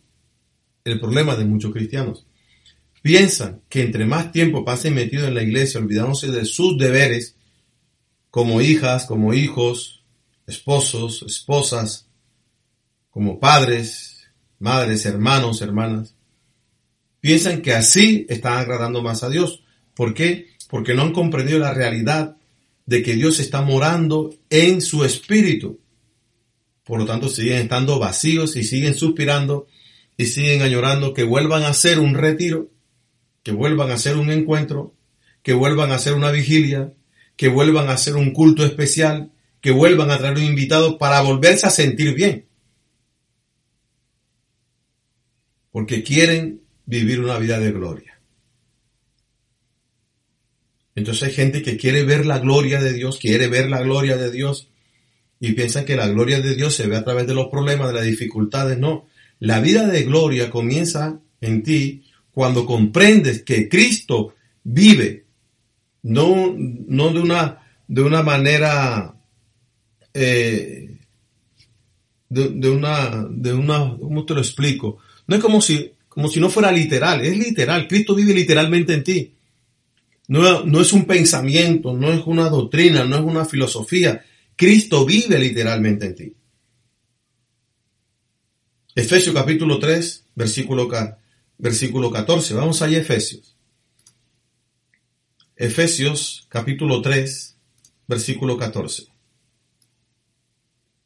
el, 0.84 1.00
problema 1.00 1.38
de 1.38 1.46
muchos 1.46 1.72
cristianos. 1.72 2.26
Piensan 3.02 3.62
que 3.70 3.84
entre 3.84 4.06
más 4.06 4.34
tiempo 4.34 4.66
pasen 4.66 4.96
metidos 4.96 5.30
en 5.30 5.36
la 5.36 5.44
iglesia, 5.44 5.80
olvidándose 5.80 6.30
de 6.30 6.44
sus 6.44 6.78
deberes, 6.78 7.36
como 8.30 8.62
hijas, 8.62 9.06
como 9.06 9.34
hijos, 9.34 10.04
esposos, 10.48 11.24
esposas, 11.26 12.08
como 13.10 13.40
padres, 13.40 14.28
madres, 14.60 15.06
hermanos, 15.06 15.62
hermanas, 15.62 16.16
piensan 17.20 17.62
que 17.62 17.74
así 17.74 18.26
están 18.28 18.58
agradando 18.58 19.02
más 19.02 19.24
a 19.24 19.30
Dios. 19.30 19.64
¿Por 19.94 20.14
qué? 20.14 20.48
Porque 20.68 20.94
no 20.94 21.04
han 21.04 21.14
comprendido 21.14 21.60
la 21.60 21.74
realidad 21.74 22.38
de 22.86 23.04
que 23.04 23.16
Dios 23.16 23.40
está 23.40 23.62
morando 23.62 24.34
en 24.50 24.82
su 24.82 25.04
espíritu. 25.06 25.81
Por 26.92 27.00
lo 27.00 27.06
tanto, 27.06 27.30
siguen 27.30 27.60
estando 27.60 28.00
vacíos 28.00 28.58
y 28.58 28.66
siguen 28.66 28.96
suspirando 28.96 29.66
y 30.18 30.26
siguen 30.26 30.62
añorando 30.62 31.14
que 31.14 31.24
vuelvan 31.24 31.64
a 31.64 31.70
hacer 31.70 32.00
un 32.00 32.16
retiro, 32.16 32.70
que 33.44 33.54
vuelvan 33.54 33.92
a 33.92 33.94
hacer 33.94 34.18
un 34.18 34.30
encuentro, 34.30 34.94
que 35.42 35.54
vuelvan 35.54 35.94
a 35.94 35.96
hacer 35.96 36.16
una 36.16 36.32
vigilia, 36.32 36.92
que 37.38 37.48
vuelvan 37.48 37.88
a 37.88 37.94
hacer 37.94 38.18
un 38.18 38.34
culto 38.34 38.66
especial, 38.66 39.32
que 39.62 39.72
vuelvan 39.72 40.12
a 40.12 40.18
traer 40.18 40.36
un 40.36 40.44
invitado 40.44 40.98
para 40.98 41.22
volverse 41.22 41.66
a 41.66 41.70
sentir 41.70 42.14
bien. 42.14 42.48
Porque 45.72 46.04
quieren 46.04 46.60
vivir 46.86 47.22
una 47.22 47.40
vida 47.40 47.58
de 47.58 47.72
gloria. 47.72 48.20
Entonces 50.96 51.30
hay 51.30 51.34
gente 51.34 51.62
que 51.62 51.78
quiere 51.78 52.04
ver 52.04 52.26
la 52.26 52.40
gloria 52.40 52.82
de 52.82 52.92
Dios, 52.92 53.18
quiere 53.18 53.48
ver 53.48 53.70
la 53.70 53.82
gloria 53.82 54.18
de 54.18 54.30
Dios, 54.30 54.71
y 55.44 55.54
piensan 55.54 55.86
que 55.86 55.96
la 55.96 56.08
gloria 56.08 56.40
de 56.40 56.56
Dios 56.56 56.76
se 56.76 56.86
ve 56.86 56.96
a 56.96 57.04
través 57.04 57.26
de 57.26 57.34
los 57.34 57.48
problemas, 57.48 57.88
de 57.88 57.96
las 57.96 58.06
dificultades. 58.06 58.78
No, 58.78 59.08
la 59.40 59.60
vida 59.60 59.88
de 59.88 60.04
gloria 60.04 60.52
comienza 60.52 61.20
en 61.42 61.64
ti 61.64 62.04
cuando 62.32 62.68
comprendes 62.68 63.42
que 63.42 63.68
Cristo 63.68 64.36
vive, 64.64 65.26
no, 66.04 66.56
no 66.56 67.12
de, 67.12 67.20
una, 67.20 67.58
de 67.88 68.02
una 68.04 68.22
manera, 68.22 69.16
eh, 70.14 70.96
de, 72.30 72.70
una, 72.70 73.26
de 73.28 73.54
una, 73.54 73.98
¿cómo 74.00 74.24
te 74.24 74.36
lo 74.36 74.42
explico? 74.42 75.00
No 75.26 75.38
es 75.38 75.42
como 75.42 75.60
si, 75.60 75.92
como 76.08 76.28
si 76.28 76.40
no 76.40 76.52
fuera 76.52 76.72
literal, 76.72 77.26
es 77.26 77.36
literal, 77.36 77.88
Cristo 77.88 78.14
vive 78.14 78.36
literalmente 78.36 78.94
en 78.94 79.04
ti. 79.04 79.34
No, 80.28 80.64
no 80.66 80.82
es 80.82 80.94
un 80.94 81.06
pensamiento, 81.06 81.98
no 81.98 82.12
es 82.12 82.22
una 82.28 82.48
doctrina, 82.48 83.06
no 83.06 83.16
es 83.16 83.24
una 83.24 83.44
filosofía, 83.44 84.24
Cristo 84.62 85.08
vive 85.08 85.40
literalmente 85.40 86.06
en 86.06 86.16
ti. 86.16 86.36
Efesios 88.94 89.34
capítulo 89.34 89.80
3, 89.80 90.28
versículo, 90.36 90.88
versículo 91.58 92.12
14. 92.12 92.54
Vamos 92.54 92.80
allá, 92.84 93.00
Efesios. 93.00 93.58
Efesios 95.56 96.46
capítulo 96.48 97.02
3, 97.02 97.58
versículo 98.06 98.56
14. 98.56 99.08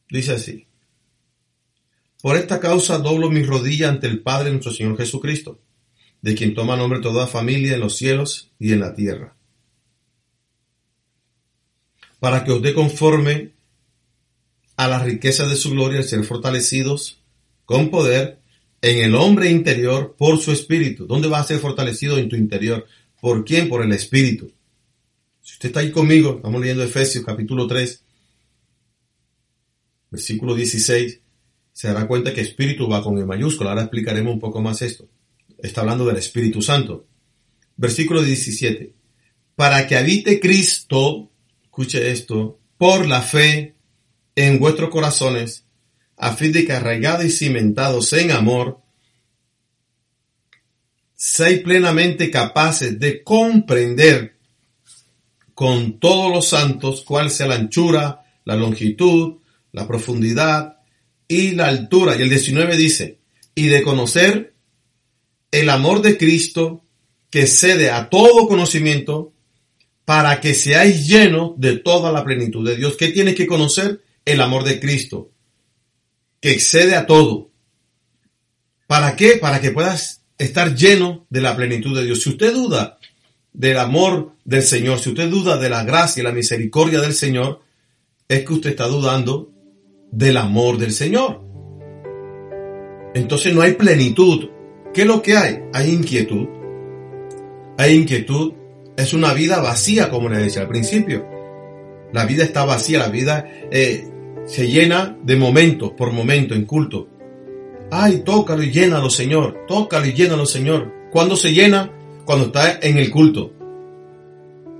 Dice 0.09 0.33
así. 0.33 0.67
Por 2.21 2.35
esta 2.35 2.59
causa 2.59 2.97
doblo 2.97 3.31
mi 3.31 3.43
rodilla 3.43 3.87
ante 3.87 4.07
el 4.07 4.21
Padre 4.21 4.49
nuestro 4.51 4.73
Señor 4.73 4.97
Jesucristo, 4.97 5.61
de 6.21 6.35
quien 6.35 6.55
toma 6.55 6.75
nombre 6.75 6.99
toda 6.99 7.25
familia 7.25 7.75
en 7.75 7.79
los 7.79 7.95
cielos 7.95 8.51
y 8.59 8.73
en 8.73 8.81
la 8.81 8.93
tierra 8.93 9.34
para 12.25 12.43
que 12.43 12.51
os 12.51 12.59
dé 12.59 12.73
conforme 12.73 13.51
a 14.77 14.87
la 14.87 14.97
riqueza 14.97 15.47
de 15.47 15.55
su 15.55 15.69
gloria, 15.69 16.01
ser 16.01 16.23
fortalecidos 16.23 17.21
con 17.65 17.91
poder 17.91 18.39
en 18.81 18.97
el 19.05 19.13
hombre 19.13 19.51
interior 19.51 20.15
por 20.17 20.39
su 20.39 20.51
espíritu. 20.51 21.05
¿Dónde 21.05 21.27
va 21.27 21.39
a 21.39 21.43
ser 21.43 21.59
fortalecido 21.59 22.17
en 22.17 22.27
tu 22.27 22.35
interior? 22.35 22.87
¿Por 23.21 23.45
quién? 23.45 23.69
Por 23.69 23.83
el 23.83 23.91
espíritu. 23.91 24.51
Si 25.43 25.53
usted 25.53 25.69
está 25.69 25.81
ahí 25.81 25.91
conmigo, 25.91 26.37
estamos 26.37 26.59
leyendo 26.59 26.81
Efesios 26.81 27.23
capítulo 27.23 27.67
3, 27.67 28.03
versículo 30.09 30.55
16, 30.55 31.21
se 31.73 31.87
dará 31.87 32.07
cuenta 32.07 32.33
que 32.33 32.41
espíritu 32.41 32.87
va 32.87 33.03
con 33.03 33.19
el 33.19 33.27
mayúsculo. 33.27 33.69
Ahora 33.69 33.83
explicaremos 33.83 34.33
un 34.33 34.39
poco 34.39 34.63
más 34.63 34.81
esto. 34.81 35.07
Está 35.59 35.81
hablando 35.81 36.07
del 36.07 36.17
Espíritu 36.17 36.63
Santo. 36.63 37.05
Versículo 37.77 38.23
17. 38.23 38.95
Para 39.55 39.85
que 39.85 39.95
habite 39.95 40.39
Cristo 40.39 41.29
escuche 41.75 42.09
esto, 42.09 42.57
por 42.77 43.05
la 43.05 43.21
fe 43.21 43.75
en 44.33 44.59
vuestros 44.59 44.89
corazones, 44.89 45.65
a 46.15 46.33
fin 46.33 46.53
de 46.53 46.65
que 46.65 46.71
arraigados 46.71 47.25
y 47.25 47.29
cimentados 47.29 48.13
en 48.13 48.31
amor, 48.31 48.79
seáis 51.15 51.59
plenamente 51.59 52.31
capaces 52.31 52.97
de 52.97 53.21
comprender 53.23 54.37
con 55.53 55.99
todos 55.99 56.31
los 56.31 56.47
santos 56.47 57.03
cuál 57.05 57.29
sea 57.29 57.47
la 57.47 57.55
anchura, 57.55 58.23
la 58.45 58.55
longitud, 58.55 59.39
la 59.73 59.85
profundidad 59.85 60.77
y 61.27 61.51
la 61.51 61.67
altura. 61.67 62.15
Y 62.15 62.21
el 62.21 62.29
19 62.29 62.77
dice, 62.77 63.19
y 63.53 63.67
de 63.67 63.83
conocer 63.83 64.55
el 65.51 65.69
amor 65.69 66.01
de 66.01 66.17
Cristo 66.17 66.85
que 67.29 67.47
cede 67.47 67.91
a 67.91 68.09
todo 68.09 68.47
conocimiento 68.47 69.33
para 70.05 70.39
que 70.39 70.53
seáis 70.53 71.07
llenos 71.07 71.53
de 71.57 71.77
toda 71.77 72.11
la 72.11 72.23
plenitud 72.23 72.65
de 72.67 72.77
Dios. 72.77 72.95
¿Qué 72.95 73.09
tienes 73.09 73.35
que 73.35 73.47
conocer? 73.47 74.01
El 74.23 74.41
amor 74.41 74.63
de 74.63 74.79
Cristo, 74.79 75.31
que 76.39 76.51
excede 76.51 76.95
a 76.95 77.05
todo. 77.05 77.51
¿Para 78.87 79.15
qué? 79.15 79.37
Para 79.37 79.59
que 79.59 79.71
puedas 79.71 80.21
estar 80.37 80.75
lleno 80.75 81.25
de 81.29 81.41
la 81.41 81.55
plenitud 81.55 81.95
de 81.95 82.05
Dios. 82.05 82.21
Si 82.21 82.29
usted 82.29 82.53
duda 82.53 82.99
del 83.53 83.77
amor 83.77 84.33
del 84.43 84.61
Señor, 84.61 84.99
si 84.99 85.09
usted 85.09 85.29
duda 85.29 85.57
de 85.57 85.69
la 85.69 85.83
gracia 85.83 86.21
y 86.21 86.23
la 86.23 86.31
misericordia 86.31 87.01
del 87.01 87.13
Señor, 87.13 87.61
es 88.27 88.45
que 88.45 88.53
usted 88.53 88.71
está 88.71 88.87
dudando 88.87 89.51
del 90.11 90.37
amor 90.37 90.77
del 90.77 90.91
Señor. 90.91 91.43
Entonces 93.13 93.53
no 93.53 93.61
hay 93.61 93.73
plenitud. 93.73 94.49
¿Qué 94.93 95.01
es 95.01 95.07
lo 95.07 95.21
que 95.21 95.37
hay? 95.37 95.59
Hay 95.73 95.91
inquietud. 95.91 96.47
Hay 97.77 97.95
inquietud. 97.95 98.53
Es 98.97 99.13
una 99.13 99.33
vida 99.33 99.61
vacía, 99.61 100.09
como 100.09 100.29
le 100.29 100.37
decía 100.37 100.61
al 100.61 100.67
principio. 100.67 101.25
La 102.13 102.25
vida 102.25 102.43
está 102.43 102.63
vacía, 102.63 102.99
la 102.99 103.09
vida 103.09 103.45
eh, 103.71 104.07
se 104.45 104.67
llena 104.67 105.17
de 105.23 105.35
momentos, 105.35 105.91
por 105.91 106.11
momento, 106.13 106.53
en 106.53 106.65
culto. 106.65 107.09
Ay, 107.91 108.21
tócalo 108.25 108.63
y 108.63 108.71
llénalo, 108.71 109.09
Señor. 109.09 109.65
Tócalo 109.67 110.05
y 110.05 110.13
llénalo, 110.13 110.45
Señor. 110.45 110.93
¿Cuándo 111.11 111.35
se 111.35 111.53
llena? 111.53 111.91
Cuando 112.25 112.45
está 112.45 112.79
en 112.81 112.97
el 112.97 113.11
culto. 113.11 113.51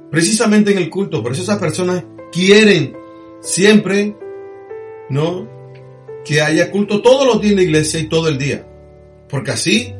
Precisamente 0.09 0.71
en 0.71 0.77
el 0.77 0.89
culto. 0.89 1.21
Por 1.21 1.33
eso 1.33 1.43
esas 1.43 1.59
personas 1.59 2.03
quieren 2.31 2.95
siempre, 3.41 4.15
¿no? 5.09 5.47
Que 6.23 6.41
haya 6.41 6.71
culto 6.71 7.01
todos 7.01 7.27
los 7.27 7.41
días 7.41 7.51
en 7.51 7.57
la 7.57 7.63
iglesia 7.63 7.99
y 7.99 8.07
todo 8.07 8.29
el 8.29 8.37
día. 8.37 8.65
Porque 9.29 9.51
así 9.51 9.93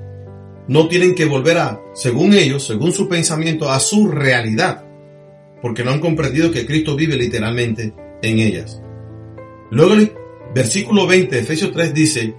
no 0.68 0.88
tienen 0.88 1.16
que 1.16 1.26
volver 1.26 1.58
a, 1.58 1.82
según 1.94 2.34
ellos, 2.34 2.66
según 2.66 2.92
su 2.92 3.08
pensamiento, 3.08 3.70
a 3.70 3.80
su 3.80 4.08
realidad. 4.08 4.84
Porque 5.62 5.84
no 5.84 5.92
han 5.92 6.00
comprendido 6.00 6.52
que 6.52 6.66
Cristo 6.66 6.96
vive 6.96 7.16
literalmente 7.16 7.94
en 8.22 8.40
ellas. 8.40 8.82
Luego 9.72 9.94
el 9.94 10.12
versículo 10.54 11.08
20 11.08 11.36
de 11.36 11.42
Efesios 11.42 11.72
3 11.72 11.94
dice, 11.94 12.36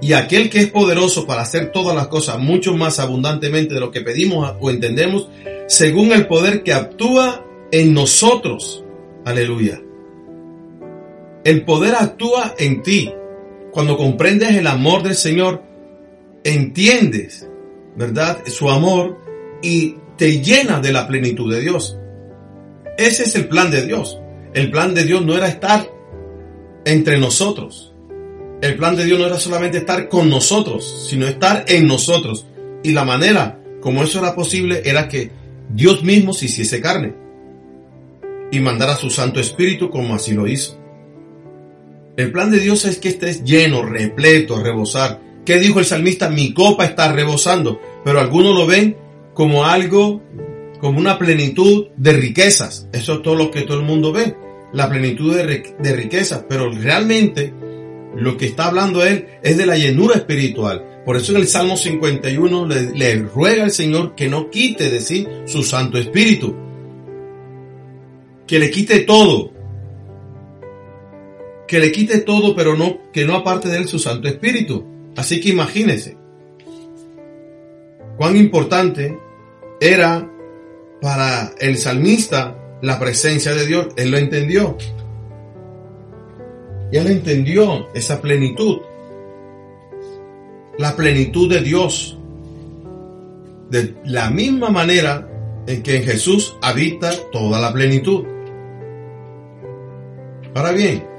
y 0.00 0.12
aquel 0.12 0.50
que 0.50 0.60
es 0.60 0.70
poderoso 0.70 1.26
para 1.26 1.42
hacer 1.42 1.72
todas 1.72 1.96
las 1.96 2.08
cosas 2.08 2.38
mucho 2.38 2.74
más 2.76 2.98
abundantemente 2.98 3.74
de 3.74 3.80
lo 3.80 3.90
que 3.90 4.02
pedimos 4.02 4.54
o 4.60 4.70
entendemos, 4.70 5.28
según 5.66 6.12
el 6.12 6.26
poder 6.26 6.62
que 6.62 6.74
actúa 6.74 7.44
en 7.70 7.94
nosotros. 7.94 8.84
Aleluya. 9.24 9.80
El 11.44 11.64
poder 11.64 11.94
actúa 11.94 12.54
en 12.58 12.82
ti. 12.82 13.12
Cuando 13.70 13.96
comprendes 13.96 14.50
el 14.50 14.66
amor 14.66 15.02
del 15.02 15.14
Señor, 15.14 15.62
entiendes, 16.44 17.48
¿verdad? 17.96 18.38
Su 18.46 18.70
amor 18.70 19.18
y 19.62 19.96
te 20.16 20.40
llena 20.40 20.80
de 20.80 20.92
la 20.92 21.06
plenitud 21.06 21.52
de 21.52 21.60
Dios. 21.60 21.98
Ese 22.96 23.24
es 23.24 23.34
el 23.34 23.48
plan 23.48 23.70
de 23.70 23.86
Dios. 23.86 24.18
El 24.52 24.70
plan 24.70 24.94
de 24.94 25.04
Dios 25.04 25.24
no 25.24 25.36
era 25.36 25.48
estar 25.48 25.88
entre 26.84 27.18
nosotros. 27.18 27.92
El 28.60 28.76
plan 28.76 28.96
de 28.96 29.04
Dios 29.04 29.18
no 29.18 29.26
era 29.26 29.38
solamente 29.38 29.78
estar 29.78 30.08
con 30.08 30.30
nosotros, 30.30 31.06
sino 31.08 31.26
estar 31.26 31.64
en 31.68 31.86
nosotros. 31.86 32.46
Y 32.82 32.92
la 32.92 33.04
manera 33.04 33.60
como 33.80 34.02
eso 34.02 34.20
era 34.20 34.34
posible 34.34 34.82
era 34.84 35.08
que 35.08 35.30
Dios 35.68 36.02
mismo 36.04 36.32
se 36.32 36.46
hiciese 36.46 36.80
carne 36.80 37.14
y 38.50 38.60
mandara 38.60 38.96
su 38.96 39.10
Santo 39.10 39.40
Espíritu 39.40 39.90
como 39.90 40.14
así 40.14 40.32
lo 40.32 40.46
hizo. 40.46 40.78
El 42.16 42.30
plan 42.30 42.50
de 42.50 42.60
Dios 42.60 42.84
es 42.84 42.98
que 42.98 43.08
estés 43.08 43.42
lleno, 43.42 43.82
repleto, 43.82 44.62
rebosar. 44.62 45.20
¿Qué 45.44 45.58
dijo 45.58 45.78
el 45.78 45.84
salmista? 45.84 46.30
Mi 46.30 46.52
copa 46.52 46.84
está 46.84 47.12
rebosando. 47.12 47.80
Pero 48.04 48.20
algunos 48.20 48.54
lo 48.54 48.66
ven 48.66 48.96
como 49.34 49.64
algo, 49.64 50.22
como 50.80 50.98
una 50.98 51.18
plenitud 51.18 51.88
de 51.96 52.12
riquezas. 52.12 52.88
Eso 52.92 53.14
es 53.14 53.22
todo 53.22 53.34
lo 53.34 53.50
que 53.50 53.62
todo 53.62 53.78
el 53.78 53.84
mundo 53.84 54.12
ve. 54.12 54.36
La 54.72 54.88
plenitud 54.88 55.34
de, 55.34 55.92
riquezas. 55.94 56.44
Pero 56.48 56.70
realmente 56.70 57.52
lo 58.16 58.36
que 58.36 58.46
está 58.46 58.66
hablando 58.66 59.04
él 59.04 59.26
es 59.42 59.56
de 59.56 59.66
la 59.66 59.76
llenura 59.76 60.16
espiritual. 60.16 61.02
Por 61.04 61.16
eso 61.16 61.32
en 61.32 61.38
el 61.38 61.48
Salmo 61.48 61.76
51 61.76 62.66
le, 62.66 62.92
le 62.92 63.14
ruega 63.22 63.64
al 63.64 63.70
Señor 63.70 64.14
que 64.14 64.28
no 64.28 64.50
quite 64.50 64.90
de 64.90 65.00
sí 65.00 65.26
su 65.46 65.62
Santo 65.62 65.98
Espíritu. 65.98 66.54
Que 68.46 68.58
le 68.58 68.70
quite 68.70 69.00
todo 69.00 69.54
que 71.66 71.78
le 71.80 71.92
quite 71.92 72.18
todo, 72.18 72.54
pero 72.54 72.76
no, 72.76 73.10
que 73.12 73.24
no 73.24 73.34
aparte 73.34 73.68
de 73.68 73.78
él 73.78 73.88
su 73.88 73.98
Santo 73.98 74.28
Espíritu. 74.28 74.84
Así 75.16 75.40
que 75.40 75.50
imagínese 75.50 76.16
cuán 78.16 78.36
importante 78.36 79.18
era 79.80 80.30
para 81.00 81.52
el 81.58 81.76
salmista 81.76 82.78
la 82.82 82.98
presencia 82.98 83.54
de 83.54 83.66
Dios. 83.66 83.88
Él 83.96 84.10
lo 84.10 84.18
entendió. 84.18 84.76
Y 86.92 86.96
él 86.96 87.08
entendió 87.08 87.92
esa 87.94 88.20
plenitud. 88.20 88.80
La 90.78 90.94
plenitud 90.96 91.50
de 91.50 91.60
Dios. 91.60 92.18
De 93.70 93.94
la 94.04 94.30
misma 94.30 94.70
manera 94.70 95.28
en 95.66 95.82
que 95.82 95.96
en 95.96 96.04
Jesús 96.04 96.56
habita 96.62 97.10
toda 97.32 97.60
la 97.60 97.72
plenitud. 97.72 98.24
Ahora 100.54 100.72
bien, 100.72 101.13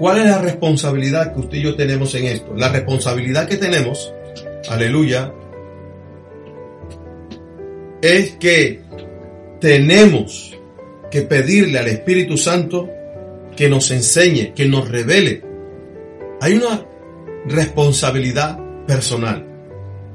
¿Cuál 0.00 0.16
es 0.20 0.24
la 0.24 0.38
responsabilidad 0.38 1.34
que 1.34 1.40
usted 1.40 1.58
y 1.58 1.62
yo 1.62 1.74
tenemos 1.74 2.14
en 2.14 2.24
esto? 2.24 2.54
La 2.56 2.70
responsabilidad 2.70 3.46
que 3.46 3.58
tenemos, 3.58 4.10
aleluya, 4.70 5.30
es 8.00 8.30
que 8.36 8.80
tenemos 9.60 10.58
que 11.10 11.20
pedirle 11.20 11.78
al 11.78 11.88
Espíritu 11.88 12.38
Santo 12.38 12.88
que 13.54 13.68
nos 13.68 13.90
enseñe, 13.90 14.54
que 14.54 14.64
nos 14.64 14.88
revele. 14.88 15.42
Hay 16.40 16.54
una 16.54 16.82
responsabilidad 17.44 18.58
personal. 18.86 19.46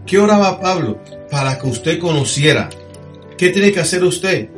¿Qué 0.07 0.17
oraba 0.17 0.59
Pablo? 0.59 0.99
Para 1.29 1.59
que 1.59 1.67
usted 1.67 1.99
conociera. 1.99 2.71
¿Qué 3.37 3.51
tiene 3.51 3.71
que 3.71 3.81
hacer 3.81 4.03
usted? 4.03 4.49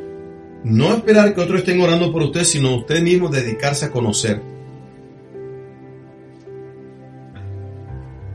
No 0.63 0.95
esperar 0.95 1.35
que 1.35 1.41
otros 1.41 1.59
estén 1.59 1.81
orando 1.81 2.13
por 2.13 2.23
usted, 2.23 2.45
sino 2.45 2.77
usted 2.77 3.01
mismo 3.01 3.27
dedicarse 3.27 3.87
a 3.87 3.91
conocer. 3.91 4.55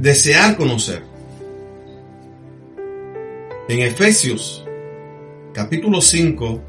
Desear 0.02 0.56
conocer. 0.56 1.00
En 3.68 3.78
Efesios 3.78 4.66
capítulo 5.52 6.00
5, 6.00 6.60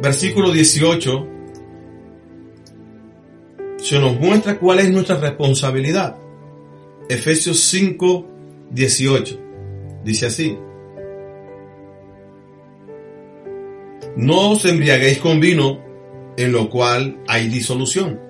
versículo 0.00 0.52
18, 0.52 1.26
se 3.78 3.98
nos 3.98 4.20
muestra 4.20 4.60
cuál 4.60 4.78
es 4.78 4.92
nuestra 4.92 5.16
responsabilidad. 5.16 6.16
Efesios 7.08 7.58
5, 7.64 8.26
18. 8.70 9.40
Dice 10.04 10.26
así. 10.26 10.56
No 14.16 14.52
os 14.52 14.64
embriaguéis 14.66 15.18
con 15.18 15.40
vino, 15.40 15.80
en 16.36 16.52
lo 16.52 16.70
cual 16.70 17.18
hay 17.26 17.48
disolución. 17.48 18.20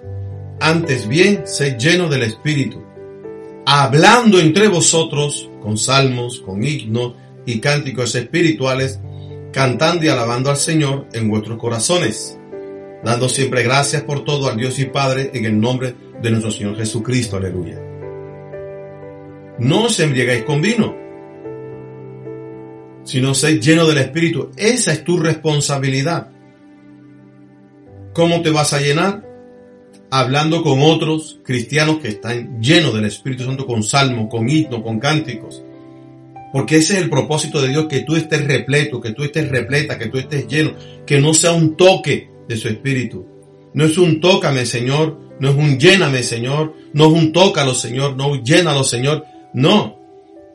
Antes 0.59 1.07
bien, 1.07 1.46
sed 1.46 1.76
llenos 1.76 2.09
del 2.11 2.22
Espíritu 2.22 2.88
hablando 3.70 4.40
entre 4.40 4.66
vosotros 4.66 5.50
con 5.61 5.76
salmos, 5.76 6.40
con 6.40 6.64
himnos 6.64 7.12
y 7.44 7.61
cánticos 7.61 8.14
espirituales, 8.14 8.98
cantando 9.52 10.07
y 10.07 10.09
alabando 10.09 10.48
al 10.48 10.57
Señor 10.57 11.07
en 11.12 11.28
vuestros 11.28 11.59
corazones, 11.59 12.38
dando 13.04 13.28
siempre 13.28 13.62
gracias 13.62 14.04
por 14.04 14.24
todo 14.24 14.48
al 14.48 14.57
Dios 14.57 14.78
y 14.78 14.87
Padre 14.87 15.33
en 15.35 15.44
el 15.44 15.61
nombre 15.61 15.94
de 16.22 16.31
nuestro 16.31 16.50
Señor 16.50 16.78
Jesucristo. 16.78 17.37
Aleluya. 17.37 17.78
No 19.59 19.85
os 19.85 20.00
embriagáis 20.00 20.44
con 20.44 20.62
vino, 20.62 20.96
sino 23.04 23.35
sed 23.35 23.61
lleno 23.61 23.87
del 23.87 23.98
Espíritu. 23.98 24.50
Esa 24.57 24.92
es 24.92 25.04
tu 25.04 25.18
responsabilidad. 25.18 26.31
¿Cómo 28.14 28.40
te 28.40 28.50
vas 28.50 28.72
a 28.72 28.81
llenar? 28.81 29.27
Hablando 30.10 30.62
con 30.62 30.80
otros 30.80 31.38
cristianos 31.44 31.98
que 31.98 32.08
están 32.08 32.60
llenos 32.60 32.94
del 32.94 33.04
Espíritu 33.04 33.44
Santo 33.44 33.66
con 33.66 33.82
salmos, 33.82 34.28
con 34.30 34.48
himnos, 34.48 34.82
con 34.82 34.98
cánticos. 34.98 35.62
Porque 36.52 36.76
ese 36.76 36.94
es 36.94 37.02
el 37.02 37.10
propósito 37.10 37.60
de 37.60 37.68
Dios, 37.68 37.86
que 37.86 38.00
tú 38.00 38.16
estés 38.16 38.46
repleto, 38.46 39.00
que 39.00 39.12
tú 39.12 39.22
estés 39.22 39.48
repleta, 39.48 39.98
que 39.98 40.06
tú 40.06 40.18
estés 40.18 40.46
lleno, 40.46 40.72
que 41.06 41.20
no 41.20 41.34
sea 41.34 41.52
un 41.52 41.76
toque 41.76 42.30
de 42.48 42.56
su 42.56 42.68
Espíritu. 42.68 43.26
No 43.74 43.84
es 43.84 43.98
un 43.98 44.20
tócame, 44.20 44.64
Señor, 44.64 45.18
no 45.40 45.50
es 45.50 45.56
un 45.56 45.78
lléname, 45.78 46.22
Señor, 46.22 46.74
no 46.94 47.06
es 47.06 47.12
un 47.12 47.32
tócalo, 47.32 47.74
Señor, 47.74 48.16
no 48.16 48.42
llénalo, 48.42 48.82
Señor. 48.82 49.24
No, 49.52 49.98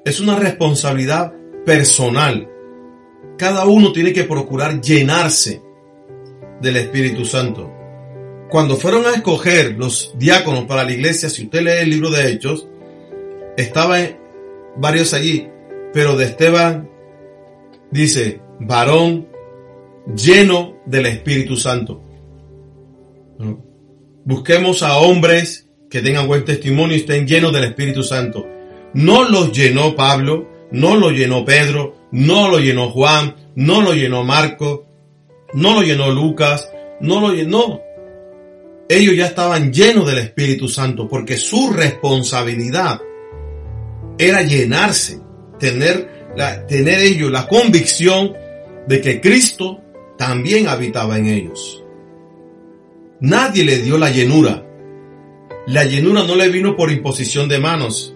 es 0.03 0.19
una 0.19 0.35
responsabilidad 0.35 1.33
personal. 1.65 2.49
Cada 3.37 3.65
uno 3.65 3.91
tiene 3.91 4.13
que 4.13 4.23
procurar 4.23 4.81
llenarse 4.81 5.61
del 6.61 6.77
Espíritu 6.77 7.25
Santo. 7.25 7.72
Cuando 8.53 8.77
fueron 8.77 9.07
a 9.07 9.15
escoger 9.15 9.79
los 9.79 10.13
diáconos 10.15 10.65
para 10.65 10.83
la 10.83 10.91
iglesia, 10.91 11.27
si 11.27 11.45
usted 11.45 11.63
lee 11.63 11.81
el 11.81 11.89
libro 11.89 12.11
de 12.11 12.29
Hechos, 12.29 12.67
estaban 13.57 14.19
varios 14.77 15.15
allí, 15.15 15.47
pero 15.91 16.15
de 16.15 16.25
Esteban 16.25 16.87
dice, 17.89 18.41
varón 18.59 19.27
lleno 20.15 20.75
del 20.85 21.07
Espíritu 21.07 21.55
Santo. 21.55 22.03
Busquemos 24.23 24.83
a 24.83 24.97
hombres 24.97 25.67
que 25.89 26.03
tengan 26.03 26.27
buen 26.27 26.45
testimonio 26.45 26.95
y 26.95 26.99
estén 26.99 27.25
llenos 27.25 27.53
del 27.53 27.63
Espíritu 27.63 28.03
Santo. 28.03 28.47
No 28.93 29.27
los 29.27 29.51
llenó 29.51 29.95
Pablo, 29.95 30.47
no 30.69 30.95
lo 30.95 31.09
llenó 31.09 31.43
Pedro, 31.43 31.95
no 32.11 32.49
lo 32.49 32.59
llenó 32.59 32.91
Juan, 32.91 33.35
no 33.55 33.81
lo 33.81 33.95
llenó 33.95 34.23
Marco, 34.23 34.85
no 35.55 35.73
lo 35.73 35.81
llenó 35.81 36.11
Lucas, 36.11 36.71
no 37.01 37.19
lo 37.19 37.33
llenó. 37.33 37.81
Ellos 38.93 39.15
ya 39.15 39.25
estaban 39.25 39.73
llenos 39.73 40.05
del 40.05 40.19
Espíritu 40.19 40.67
Santo 40.67 41.07
porque 41.07 41.35
su 41.35 41.71
responsabilidad 41.71 43.01
era 44.19 44.43
llenarse, 44.43 45.19
tener, 45.57 46.27
la, 46.37 46.67
tener 46.67 46.99
ellos 46.99 47.31
la 47.31 47.47
convicción 47.47 48.33
de 48.87 49.01
que 49.01 49.19
Cristo 49.19 49.81
también 50.15 50.67
habitaba 50.67 51.17
en 51.17 51.25
ellos. 51.25 51.83
Nadie 53.19 53.65
le 53.65 53.79
dio 53.79 53.97
la 53.97 54.11
llenura. 54.11 54.63
La 55.65 55.85
llenura 55.85 56.21
no 56.21 56.35
le 56.35 56.49
vino 56.49 56.75
por 56.75 56.91
imposición 56.91 57.49
de 57.49 57.57
manos. 57.57 58.15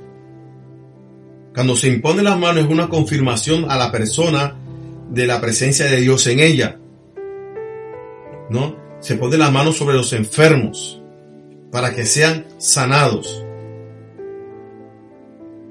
Cuando 1.55 1.75
se 1.75 1.87
impone 1.87 2.21
las 2.21 2.37
manos 2.37 2.65
es 2.65 2.69
una 2.69 2.87
confirmación 2.87 3.65
a 3.67 3.77
la 3.77 3.91
persona 3.91 4.55
de 5.09 5.25
la 5.25 5.41
presencia 5.41 5.87
de 5.87 6.01
Dios 6.01 6.27
en 6.27 6.39
ella. 6.39 6.77
¿No? 8.51 8.86
Se 8.99 9.15
pone 9.15 9.37
las 9.37 9.51
manos 9.51 9.77
sobre 9.77 9.95
los 9.95 10.13
enfermos 10.13 11.01
para 11.71 11.93
que 11.93 12.05
sean 12.05 12.45
sanados. 12.57 13.45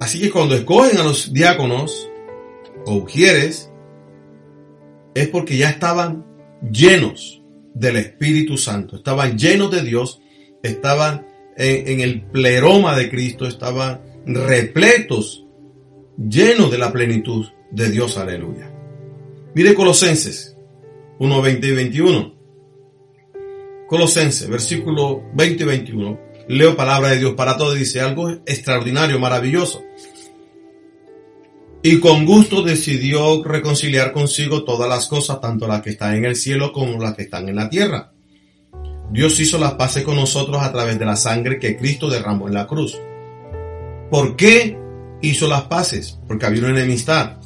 Así 0.01 0.21
que 0.21 0.31
cuando 0.31 0.55
escogen 0.55 0.99
a 0.99 1.05
los 1.05 1.33
diáconos 1.33 2.11
o 2.85 2.95
ujieres, 2.95 3.73
es 5.15 5.29
porque 5.29 5.57
ya 5.57 5.71
estaban 5.71 6.25
llenos 6.71 7.43
del 7.75 7.97
Espíritu 7.97 8.57
Santo, 8.57 8.97
estaban 8.97 9.39
llenos 9.39 9.71
de 9.71 9.83
Dios, 9.83 10.21
estaban 10.62 11.27
en, 11.57 12.01
el 12.01 12.23
pleroma 12.23 12.97
de 12.97 13.09
Cristo, 13.09 13.47
estaban 13.47 14.03
repletos, 14.27 15.47
llenos 16.17 16.71
de 16.71 16.79
la 16.79 16.93
plenitud 16.93 17.47
de 17.71 17.91
Dios, 17.91 18.19
aleluya. 18.19 18.71
Mire 19.55 19.75
Colosenses 19.75 20.57
1, 21.19 21.43
20 21.43 21.67
y 21.67 21.73
21. 21.73 22.36
Colosenses, 23.88 24.49
versículo 24.49 25.22
20 25.35 25.62
y 25.62 25.66
21. 25.66 26.20
Leo 26.49 26.77
palabra 26.77 27.11
de 27.11 27.18
Dios 27.18 27.35
para 27.35 27.57
todos, 27.57 27.77
dice 27.77 28.01
algo 28.01 28.31
extraordinario, 28.31 29.18
maravilloso 29.18 29.83
y 31.88 32.01
con 32.01 32.27
gusto 32.27 32.62
decidió 32.62 33.44
reconciliar 33.44 34.12
consigo 34.12 34.64
todas 34.64 34.88
las 34.88 35.07
cosas, 35.07 35.40
tanto 35.40 35.68
las 35.68 35.83
que 35.83 35.90
están 35.90 36.16
en 36.16 36.25
el 36.25 36.35
cielo 36.35 36.72
como 36.72 37.01
las 37.01 37.14
que 37.14 37.22
están 37.22 37.49
en 37.49 37.55
la 37.55 37.70
tierra. 37.70 38.11
Dios 39.12 39.38
hizo 39.38 39.57
las 39.57 39.75
paces 39.75 40.03
con 40.03 40.16
nosotros 40.16 40.61
a 40.61 40.72
través 40.72 40.99
de 40.99 41.05
la 41.05 41.14
sangre 41.14 41.61
que 41.61 41.77
Cristo 41.77 42.11
derramó 42.11 42.49
en 42.49 42.55
la 42.55 42.66
cruz. 42.66 42.99
¿Por 44.11 44.35
qué 44.35 44.77
hizo 45.22 45.46
las 45.46 45.62
paces? 45.62 46.18
Porque 46.27 46.46
había 46.46 46.62
una 46.62 46.70
enemistad. 46.70 47.37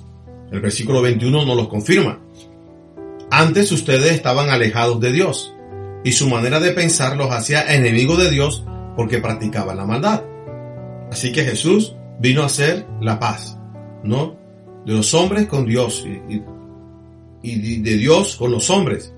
El 0.50 0.61
versículo 0.61 1.03
21 1.03 1.44
nos 1.44 1.57
lo 1.57 1.68
confirma. 1.68 2.18
Antes 3.31 3.70
ustedes 3.72 4.12
estaban 4.12 4.48
alejados 4.48 5.00
de 5.00 5.12
Dios 5.12 5.53
y 6.05 6.13
su 6.13 6.29
manera 6.29 6.61
de 6.61 6.73
pensar 6.73 7.17
los 7.17 7.31
hacía 7.31 7.75
enemigos 7.75 8.19
de 8.19 8.31
Dios 8.31 8.65
porque 8.97 9.19
practicaban 9.19 9.77
la 9.77 9.87
maldad. 9.87 10.23
Así 11.11 11.33
que 11.33 11.45
Jesús 11.45 11.97
vino 12.19 12.43
a 12.43 12.47
hacer 12.47 12.87
la 13.01 13.19
paz. 13.19 13.57
¿no? 14.03 14.37
De 14.85 14.95
los 14.95 15.13
hombres 15.15 15.47
con 15.47 15.67
Dios 15.67 16.07
y, 17.43 17.79
de 17.81 17.97
Dios 17.97 18.37
con 18.37 18.51
los 18.51 18.71
hombres. 18.71 19.13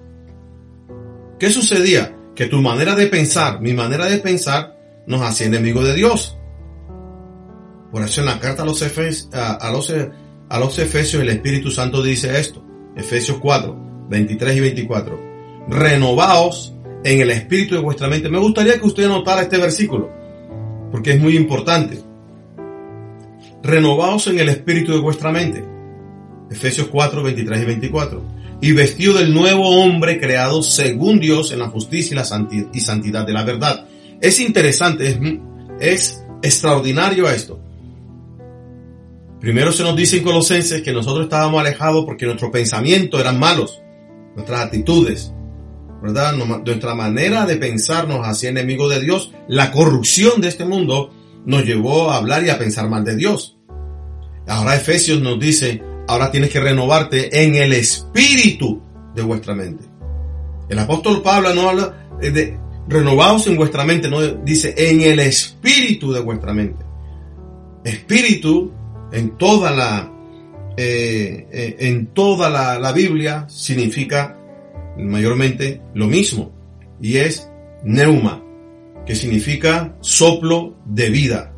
¿Qué 1.39 1.51
sucedía? 1.51 2.17
Que 2.35 2.47
tu 2.47 2.61
manera 2.61 2.95
de 2.95 3.07
pensar, 3.07 3.61
mi 3.61 3.73
manera 3.73 4.07
de 4.07 4.19
pensar, 4.19 4.77
nos 5.07 5.21
hacía 5.23 5.49
enemigos 5.49 5.85
de 5.85 5.95
Dios. 5.95 6.39
Por 7.91 8.03
eso 8.03 8.21
en 8.21 8.27
la 8.27 8.39
carta 8.39 8.63
a 8.63 8.67
los, 8.67 8.83
a, 8.83 9.71
los, 9.71 9.93
a 10.49 10.59
los 10.59 10.79
Efesios 10.79 11.23
el 11.23 11.29
Espíritu 11.29 11.71
Santo 11.71 12.03
dice 12.03 12.39
esto. 12.39 12.65
Efesios 12.97 13.39
4, 13.39 14.07
23 14.09 14.57
y 14.57 14.61
24. 14.61 15.32
Renovaos 15.69 16.75
en 17.05 17.21
el 17.21 17.31
espíritu 17.31 17.75
de 17.75 17.81
vuestra 17.81 18.09
mente. 18.09 18.29
Me 18.29 18.39
gustaría 18.39 18.79
que 18.79 18.87
usted 18.87 19.05
anotara 19.05 19.43
este 19.43 19.59
versículo, 19.59 20.11
porque 20.91 21.13
es 21.13 21.21
muy 21.21 21.37
importante 21.37 21.99
renovaos 23.63 24.27
en 24.27 24.39
el 24.41 24.49
espíritu 24.49 24.93
de 24.93 24.99
vuestra 24.99 25.31
mente. 25.31 25.65
Efesios 26.51 26.89
4, 26.89 27.23
23 27.23 27.63
y 27.63 27.65
24. 27.65 28.23
Y 28.61 28.73
vestido 28.73 29.15
del 29.15 29.33
nuevo 29.33 29.83
hombre 29.83 30.21
creado 30.21 30.63
según 30.63 31.19
Dios 31.19 31.53
en 31.53 31.61
la 31.61 31.69
justicia 31.69 32.15
y 32.15 32.17
la 32.17 32.25
santidad, 32.25 33.27
de 33.27 33.33
la 33.33 33.45
verdad. 33.45 33.87
Es 34.21 34.39
interesante, 34.41 35.09
es, 35.09 35.19
es 35.81 36.25
extraordinario 36.43 37.29
esto. 37.29 37.59
Primero 39.41 39.73
se 39.73 39.83
nos 39.83 39.97
dice 39.97 40.19
en 40.19 40.23
Colosenses 40.23 40.83
que 40.83 40.93
nosotros 40.93 41.25
estábamos 41.25 41.61
alejados 41.61 42.05
porque 42.05 42.27
nuestros 42.27 42.53
pensamientos 42.53 43.21
eran 43.21 43.41
malos, 43.41 43.83
nuestras 44.37 44.61
actitudes, 44.61 45.33
¿verdad? 46.03 46.35
Nuestra 46.35 46.95
manera 46.95 47.47
de 47.47 47.57
pensar 47.57 48.09
nos 48.09 48.27
hacía 48.27 48.51
enemigos 48.51 48.93
de 48.93 49.01
Dios. 49.01 49.33
La 49.47 49.71
corrupción 49.71 50.41
de 50.41 50.49
este 50.49 50.65
mundo 50.65 51.15
nos 51.47 51.65
llevó 51.65 52.11
a 52.11 52.17
hablar 52.17 52.45
y 52.45 52.51
a 52.51 52.59
pensar 52.59 52.89
mal 52.89 53.05
de 53.05 53.15
Dios. 53.15 53.57
Ahora 54.49 54.75
Efesios 54.75 55.23
nos 55.23 55.39
dice, 55.39 55.81
ahora 56.09 56.33
tienes 56.33 56.51
que 56.51 56.59
renovarte 56.59 57.45
en 57.45 57.55
el 57.55 57.73
espíritu 57.73 58.83
de 59.15 59.23
vuestra 59.23 59.55
mente. 59.55 59.85
El 60.69 60.79
apóstol 60.81 61.23
Pablo 61.23 61.55
no 61.55 61.69
habla 61.69 62.09
de 62.21 62.59
renovados 62.89 63.47
en 63.47 63.57
vuestra 63.57 63.85
mente, 63.85 64.11
no 64.11 64.21
dice 64.27 64.75
en 64.77 65.03
el 65.03 65.21
espíritu 65.21 66.13
de 66.13 66.21
vuestra 66.21 66.53
mente. 66.53 66.85
Espíritu 67.85 68.73
en 69.13 69.37
toda 69.37 69.71
la 69.71 70.09
eh, 70.77 71.47
eh, 71.53 71.77
en 71.81 72.07
toda 72.07 72.49
la 72.49 72.93
Biblia 72.93 73.47
significa 73.49 74.42
mayormente 74.97 75.81
lo 75.95 76.07
mismo 76.07 76.53
y 77.01 77.17
es 77.17 77.51
neuma, 77.85 78.43
que 79.07 79.15
significa 79.15 79.97
soplo 80.01 80.77
de 80.87 81.11
vida. 81.11 81.53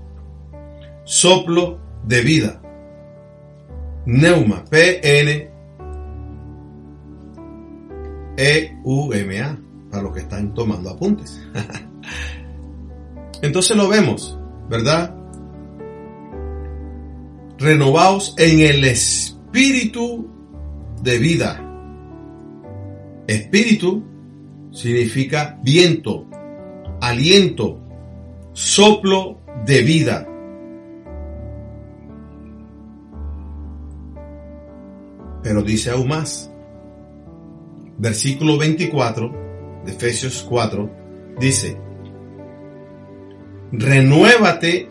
Soplo 1.05 1.81
de 2.07 2.21
vida. 2.23 2.61
Neuma, 4.07 4.65
P-N 4.71 5.55
E-U-M-A, 8.37 9.59
para 9.91 10.03
los 10.03 10.13
que 10.13 10.21
están 10.21 10.55
tomando 10.55 10.91
apuntes. 10.91 11.41
Entonces 13.43 13.77
lo 13.77 13.89
vemos, 13.89 14.39
¿verdad? 14.69 15.15
Renovaos 17.59 18.35
en 18.39 18.61
el 18.61 18.85
espíritu 18.85 20.29
de 21.03 21.19
vida. 21.19 21.64
Espíritu 23.27 24.05
significa 24.71 25.59
viento, 25.63 26.27
aliento, 27.01 27.81
soplo 28.53 29.41
de 29.65 29.83
vida. 29.83 30.29
Pero 35.43 35.63
dice 35.63 35.91
aún 35.91 36.09
más. 36.09 36.51
Versículo 37.97 38.59
24 38.59 39.83
de 39.85 39.93
Efesios 39.93 40.45
4 40.49 40.91
dice, 41.39 41.79
renuévate 43.73 44.91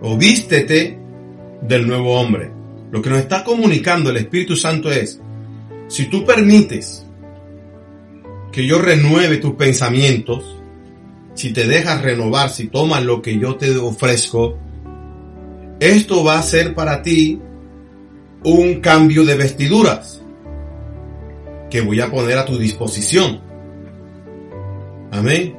o 0.00 0.16
vístete 0.16 0.98
del 1.62 1.86
nuevo 1.86 2.18
hombre. 2.18 2.50
Lo 2.90 3.02
que 3.02 3.10
nos 3.10 3.18
está 3.20 3.44
comunicando 3.44 4.10
el 4.10 4.16
Espíritu 4.16 4.56
Santo 4.56 4.90
es, 4.90 5.20
si 5.88 6.04
tú 6.06 6.24
permites 6.24 7.04
que 8.52 8.66
yo 8.66 8.78
renueve 8.78 9.38
tus 9.38 9.54
pensamientos, 9.54 10.56
si 11.34 11.52
te 11.52 11.66
dejas 11.66 12.02
renovar, 12.02 12.50
si 12.50 12.68
tomas 12.68 13.02
lo 13.04 13.22
que 13.22 13.38
yo 13.38 13.56
te 13.56 13.76
ofrezco, 13.76 14.58
esto 15.80 16.24
va 16.24 16.38
a 16.38 16.42
ser 16.42 16.74
para 16.74 17.02
ti 17.02 17.40
un 18.44 18.80
cambio 18.80 19.24
de 19.24 19.36
vestiduras 19.36 20.22
que 21.70 21.80
voy 21.80 22.00
a 22.00 22.10
poner 22.10 22.38
a 22.38 22.44
tu 22.44 22.58
disposición. 22.58 23.40
Amén. 25.10 25.56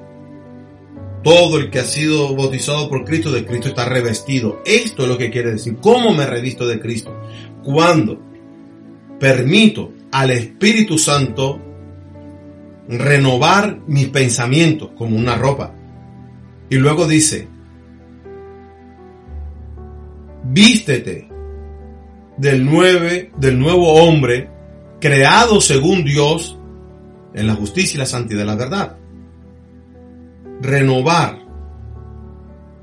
Todo 1.24 1.58
el 1.58 1.70
que 1.70 1.80
ha 1.80 1.86
sido 1.86 2.36
bautizado 2.36 2.90
por 2.90 3.04
Cristo 3.04 3.32
de 3.32 3.46
Cristo 3.46 3.70
está 3.70 3.86
revestido. 3.86 4.62
Esto 4.66 5.04
es 5.04 5.10
lo 5.10 5.18
que 5.18 5.30
quiere 5.30 5.52
decir. 5.52 5.78
¿Cómo 5.82 6.14
me 6.14 6.26
revisto 6.26 6.68
de 6.68 6.80
Cristo? 6.80 7.16
Cuando 7.64 8.20
permito 9.20 9.92
al 10.12 10.32
Espíritu 10.32 10.98
Santo 10.98 11.62
renovar 12.88 13.82
mis 13.88 14.08
pensamientos 14.08 14.92
como 14.98 15.16
una 15.16 15.36
ropa. 15.36 15.74
Y 16.70 16.76
luego 16.76 17.08
dice, 17.08 17.48
vístete 20.44 21.30
del, 22.38 22.66
nueve, 22.66 23.32
del 23.38 23.60
nuevo 23.60 23.94
hombre 23.94 24.50
creado 25.00 25.62
según 25.62 26.04
Dios 26.04 26.58
en 27.34 27.48
la 27.48 27.56
justicia 27.56 27.96
y 27.96 28.00
la 28.00 28.06
santidad 28.06 28.40
de 28.40 28.46
la 28.46 28.56
verdad. 28.56 28.98
Renovar 30.62 31.40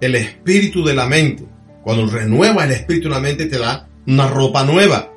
el 0.00 0.14
espíritu 0.14 0.84
de 0.84 0.94
la 0.94 1.06
mente. 1.06 1.46
Cuando 1.82 2.06
renueva 2.06 2.64
el 2.64 2.72
espíritu 2.72 3.08
de 3.08 3.14
la 3.14 3.20
mente 3.20 3.46
te 3.46 3.58
da 3.58 3.88
una 4.06 4.28
ropa 4.28 4.64
nueva. 4.64 5.12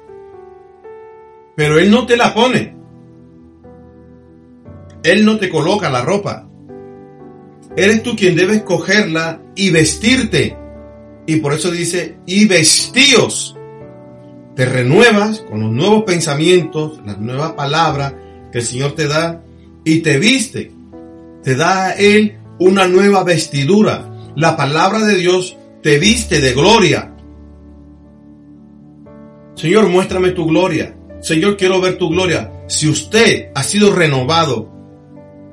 Pero 1.60 1.78
Él 1.78 1.92
no 1.92 2.06
te 2.06 2.16
la 2.16 2.34
pone. 2.34 2.74
Él 5.04 5.26
no 5.26 5.38
te 5.38 5.50
coloca 5.50 5.90
la 5.90 6.02
ropa. 6.02 6.48
Eres 7.76 8.02
tú 8.02 8.16
quien 8.16 8.38
debes 8.38 8.62
cogerla 8.62 9.42
y 9.58 9.70
vestirte. 9.70 10.56
Y 11.26 11.36
por 11.42 11.52
eso 11.52 11.70
dice, 11.70 12.16
y 12.26 12.48
vestíos. 12.48 13.58
Te 14.56 14.68
renuevas 14.68 15.42
con 15.42 15.60
los 15.60 15.70
nuevos 15.70 16.04
pensamientos, 16.06 17.02
las 17.06 17.20
nuevas 17.20 17.52
palabras 17.52 18.14
que 18.54 18.60
el 18.60 18.64
Señor 18.64 18.94
te 18.94 19.10
da 19.10 19.44
y 19.84 20.00
te 20.00 20.18
viste. 20.18 20.72
Te 21.44 21.56
da 21.58 21.88
a 21.88 21.92
Él 21.92 22.38
una 22.58 22.88
nueva 22.88 23.26
vestidura. 23.26 24.10
La 24.38 24.56
palabra 24.56 25.04
de 25.04 25.16
Dios 25.16 25.58
te 25.84 26.00
viste 26.00 26.40
de 26.40 26.54
gloria. 26.54 27.14
Señor, 29.56 29.90
muéstrame 29.90 30.32
tu 30.32 30.46
gloria. 30.46 30.96
Señor, 31.22 31.58
quiero 31.58 31.82
ver 31.82 31.98
tu 31.98 32.10
gloria. 32.10 32.52
Si 32.68 32.88
usted 32.88 33.50
ha 33.54 33.64
sido 33.64 33.94
renovado 33.94 34.72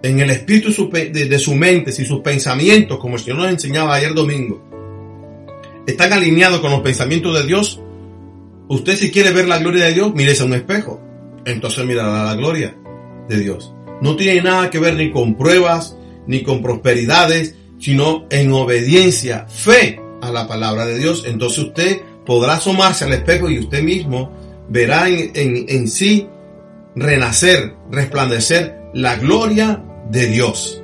en 0.03 0.21
el 0.21 0.31
espíritu 0.31 0.69
de 0.91 1.39
su 1.39 1.55
mente, 1.55 1.93
si 1.93 2.05
sus 2.05 2.21
pensamientos, 2.21 2.99
como 2.99 3.17
el 3.17 3.23
Señor 3.23 3.39
nos 3.39 3.51
enseñaba 3.51 3.95
ayer 3.95 4.15
domingo, 4.15 4.63
están 5.87 6.13
alineados 6.13 6.61
con 6.61 6.71
los 6.71 6.81
pensamientos 6.81 7.35
de 7.35 7.47
Dios, 7.47 7.81
usted 8.69 8.97
si 8.97 9.11
quiere 9.11 9.31
ver 9.31 9.49
la 9.49 9.59
gloria 9.59 9.87
de 9.87 9.95
Dios, 9.95 10.15
mírese 10.15 10.43
a 10.43 10.47
un 10.47 10.55
espejo. 10.55 11.01
Entonces 11.45 11.85
mirará 11.85 12.25
la 12.25 12.35
gloria 12.35 12.77
de 13.29 13.41
Dios. 13.41 13.73
No 14.01 14.17
tiene 14.17 14.43
nada 14.43 14.71
que 14.71 14.79
ver 14.79 14.95
ni 14.95 15.11
con 15.11 15.37
pruebas, 15.37 15.97
ni 16.27 16.43
con 16.43 16.63
prosperidades, 16.63 17.55
sino 17.79 18.27
en 18.31 18.53
obediencia, 18.53 19.47
fe 19.49 20.01
a 20.21 20.31
la 20.31 20.47
palabra 20.47 20.87
de 20.87 20.99
Dios. 20.99 21.25
Entonces 21.27 21.59
usted 21.59 22.01
podrá 22.25 22.55
asomarse 22.55 23.05
al 23.05 23.13
espejo 23.13 23.49
y 23.49 23.59
usted 23.59 23.83
mismo 23.83 24.31
verá 24.69 25.09
en, 25.09 25.89
sí 25.89 26.29
renacer, 26.95 27.75
resplandecer 27.91 28.91
la 28.95 29.17
gloria 29.17 29.85
de 30.11 30.27
Dios. 30.27 30.83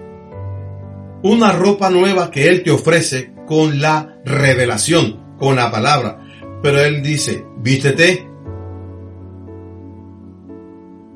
Una 1.22 1.52
ropa 1.52 1.90
nueva 1.90 2.30
que 2.30 2.48
Él 2.48 2.62
te 2.62 2.70
ofrece 2.70 3.32
con 3.46 3.80
la 3.80 4.18
revelación, 4.24 5.36
con 5.38 5.56
la 5.56 5.70
palabra. 5.70 6.18
Pero 6.62 6.80
Él 6.80 7.02
dice, 7.02 7.44
vístete. 7.58 8.28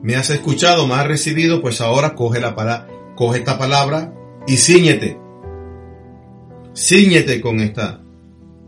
Me 0.02 0.14
has 0.14 0.30
escuchado, 0.30 0.86
me 0.86 0.94
has 0.94 1.06
recibido, 1.06 1.60
pues 1.60 1.80
ahora 1.80 2.14
coge, 2.14 2.40
la 2.40 2.54
palabra, 2.54 2.88
coge 3.16 3.38
esta 3.38 3.58
palabra 3.58 4.14
y 4.46 4.56
ciñete. 4.56 5.18
Cíñete 6.76 7.40
con 7.40 7.58
esta, 7.60 8.00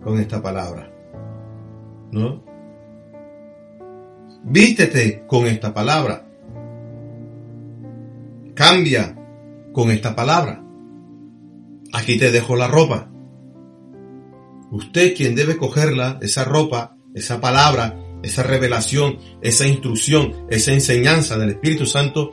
con 0.03 0.19
esta 0.19 0.43
palabra. 0.43 0.91
¿No? 2.11 2.48
Vístete 4.51 5.25
con 5.27 5.47
esta 5.47 5.75
palabra. 5.75 6.27
Cambia 8.55 9.15
con 9.75 9.91
esta 9.91 10.17
palabra. 10.17 10.65
Aquí 11.93 12.17
te 12.17 12.31
dejo 12.31 12.57
la 12.57 12.67
ropa. 12.67 13.11
Usted 14.71 15.15
quien 15.15 15.35
debe 15.35 15.59
cogerla, 15.59 16.19
esa 16.23 16.45
ropa, 16.45 16.97
esa 17.15 17.43
palabra, 17.43 17.99
esa 18.23 18.43
revelación, 18.43 19.19
esa 19.43 19.67
instrucción, 19.67 20.47
esa 20.49 20.73
enseñanza 20.73 21.37
del 21.37 21.51
Espíritu 21.51 21.85
Santo 21.85 22.31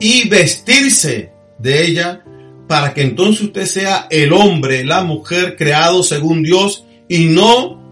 y 0.00 0.26
vestirse 0.30 1.32
de 1.58 1.84
ella 1.84 2.24
para 2.66 2.94
que 2.94 3.02
entonces 3.02 3.42
usted 3.42 3.66
sea 3.66 4.06
el 4.10 4.32
hombre, 4.32 4.82
la 4.82 5.04
mujer 5.04 5.56
creado 5.56 6.02
según 6.02 6.42
Dios 6.42 6.86
y 7.06 7.26
no 7.26 7.83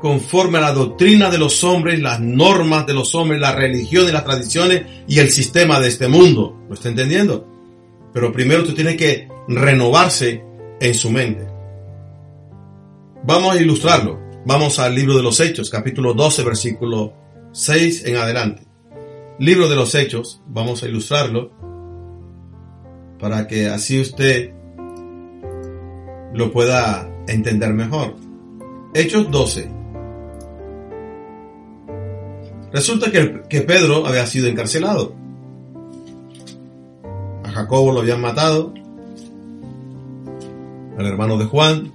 conforme 0.00 0.58
a 0.58 0.62
la 0.62 0.72
doctrina 0.72 1.30
de 1.30 1.38
los 1.38 1.64
hombres, 1.64 2.00
las 2.00 2.20
normas 2.20 2.86
de 2.86 2.94
los 2.94 3.14
hombres, 3.14 3.40
la 3.40 3.54
religión 3.54 4.08
y 4.08 4.12
las 4.12 4.24
tradiciones 4.24 4.82
y 5.08 5.18
el 5.18 5.30
sistema 5.30 5.80
de 5.80 5.88
este 5.88 6.08
mundo. 6.08 6.56
¿Lo 6.68 6.74
está 6.74 6.88
entendiendo? 6.88 7.46
Pero 8.12 8.32
primero 8.32 8.62
usted 8.62 8.74
tiene 8.74 8.96
que 8.96 9.28
renovarse 9.48 10.42
en 10.80 10.94
su 10.94 11.10
mente. 11.10 11.46
Vamos 13.24 13.56
a 13.56 13.60
ilustrarlo. 13.60 14.20
Vamos 14.44 14.78
al 14.78 14.94
libro 14.94 15.16
de 15.16 15.22
los 15.22 15.40
Hechos, 15.40 15.70
capítulo 15.70 16.14
12, 16.14 16.44
versículo 16.44 17.12
6 17.52 18.04
en 18.06 18.16
adelante. 18.16 18.62
Libro 19.38 19.68
de 19.68 19.74
los 19.74 19.94
Hechos, 19.94 20.40
vamos 20.46 20.82
a 20.82 20.88
ilustrarlo 20.88 21.50
para 23.18 23.46
que 23.48 23.66
así 23.66 24.00
usted 24.00 24.52
lo 26.32 26.52
pueda 26.52 27.10
entender 27.26 27.72
mejor. 27.74 28.14
Hechos 28.94 29.30
12, 29.30 29.68
Resulta 32.72 33.10
que, 33.10 33.42
que 33.48 33.62
Pedro 33.62 34.06
había 34.06 34.26
sido 34.26 34.48
encarcelado. 34.48 35.14
A 37.44 37.50
Jacobo 37.50 37.92
lo 37.92 38.00
habían 38.00 38.20
matado, 38.20 38.74
al 40.98 41.06
hermano 41.06 41.38
de 41.38 41.44
Juan. 41.44 41.92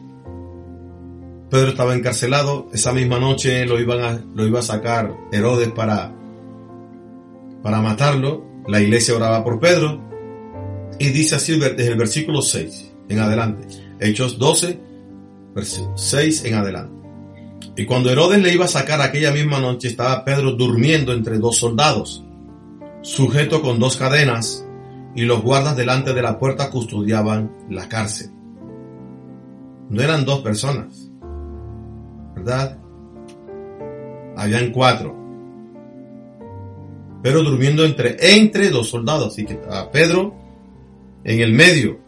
Pedro 1.49 1.69
estaba 1.69 1.95
encarcelado. 1.95 2.69
Esa 2.73 2.93
misma 2.93 3.19
noche 3.19 3.65
lo, 3.65 3.79
iban 3.79 4.01
a, 4.01 4.21
lo 4.33 4.45
iba 4.45 4.59
a 4.59 4.63
sacar 4.63 5.13
Herodes 5.31 5.71
para, 5.71 6.13
para 7.61 7.81
matarlo. 7.81 8.45
La 8.67 8.79
iglesia 8.79 9.15
oraba 9.15 9.43
por 9.43 9.59
Pedro. 9.59 9.99
Y 10.99 11.09
dice 11.09 11.35
así 11.35 11.57
desde 11.59 11.87
el 11.87 11.97
versículo 11.97 12.41
6 12.41 12.91
en 13.09 13.19
adelante. 13.19 13.67
Hechos 13.99 14.37
12, 14.37 14.79
versículo 15.53 15.97
6 15.97 16.45
en 16.45 16.53
adelante. 16.55 17.00
Y 17.75 17.85
cuando 17.85 18.09
Herodes 18.09 18.41
le 18.41 18.53
iba 18.53 18.65
a 18.65 18.69
sacar 18.69 19.01
aquella 19.01 19.31
misma 19.31 19.59
noche, 19.59 19.87
estaba 19.87 20.23
Pedro 20.25 20.51
durmiendo 20.51 21.13
entre 21.13 21.39
dos 21.39 21.57
soldados, 21.57 22.23
sujeto 23.01 23.61
con 23.61 23.79
dos 23.79 23.97
cadenas, 23.97 24.65
y 25.15 25.23
los 25.23 25.41
guardas 25.41 25.75
delante 25.75 26.13
de 26.13 26.21
la 26.21 26.39
puerta 26.39 26.69
custodiaban 26.69 27.51
la 27.69 27.87
cárcel. 27.89 28.31
No 29.89 30.01
eran 30.01 30.23
dos 30.23 30.39
personas, 30.39 31.11
¿verdad? 32.35 32.77
Habían 34.37 34.71
cuatro. 34.71 35.17
Pero 37.21 37.43
durmiendo 37.43 37.83
entre, 37.83 38.15
entre 38.35 38.69
dos 38.69 38.89
soldados. 38.89 39.33
Así 39.33 39.45
que 39.45 39.53
estaba 39.53 39.91
Pedro 39.91 40.33
en 41.23 41.41
el 41.41 41.53
medio. 41.53 41.99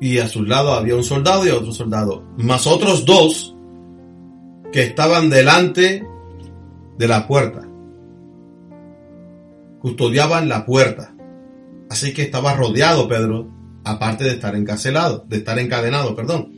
Y 0.00 0.18
a 0.18 0.28
su 0.28 0.44
lado 0.44 0.72
había 0.72 0.96
un 0.96 1.04
soldado 1.04 1.44
y 1.44 1.50
otro 1.50 1.72
soldado. 1.72 2.24
Más 2.38 2.66
otros 2.66 3.04
dos 3.04 3.54
que 4.72 4.82
estaban 4.82 5.28
delante 5.30 6.04
de 6.98 7.08
la 7.08 7.28
puerta. 7.28 7.68
Custodiaban 9.80 10.48
la 10.48 10.64
puerta. 10.64 11.14
Así 11.90 12.14
que 12.14 12.22
estaba 12.22 12.54
rodeado 12.54 13.06
Pedro, 13.06 13.50
aparte 13.84 14.24
de 14.24 14.30
estar 14.30 14.56
encarcelado, 14.56 15.24
de 15.28 15.36
estar 15.36 15.58
encadenado, 15.58 16.16
perdón. 16.16 16.50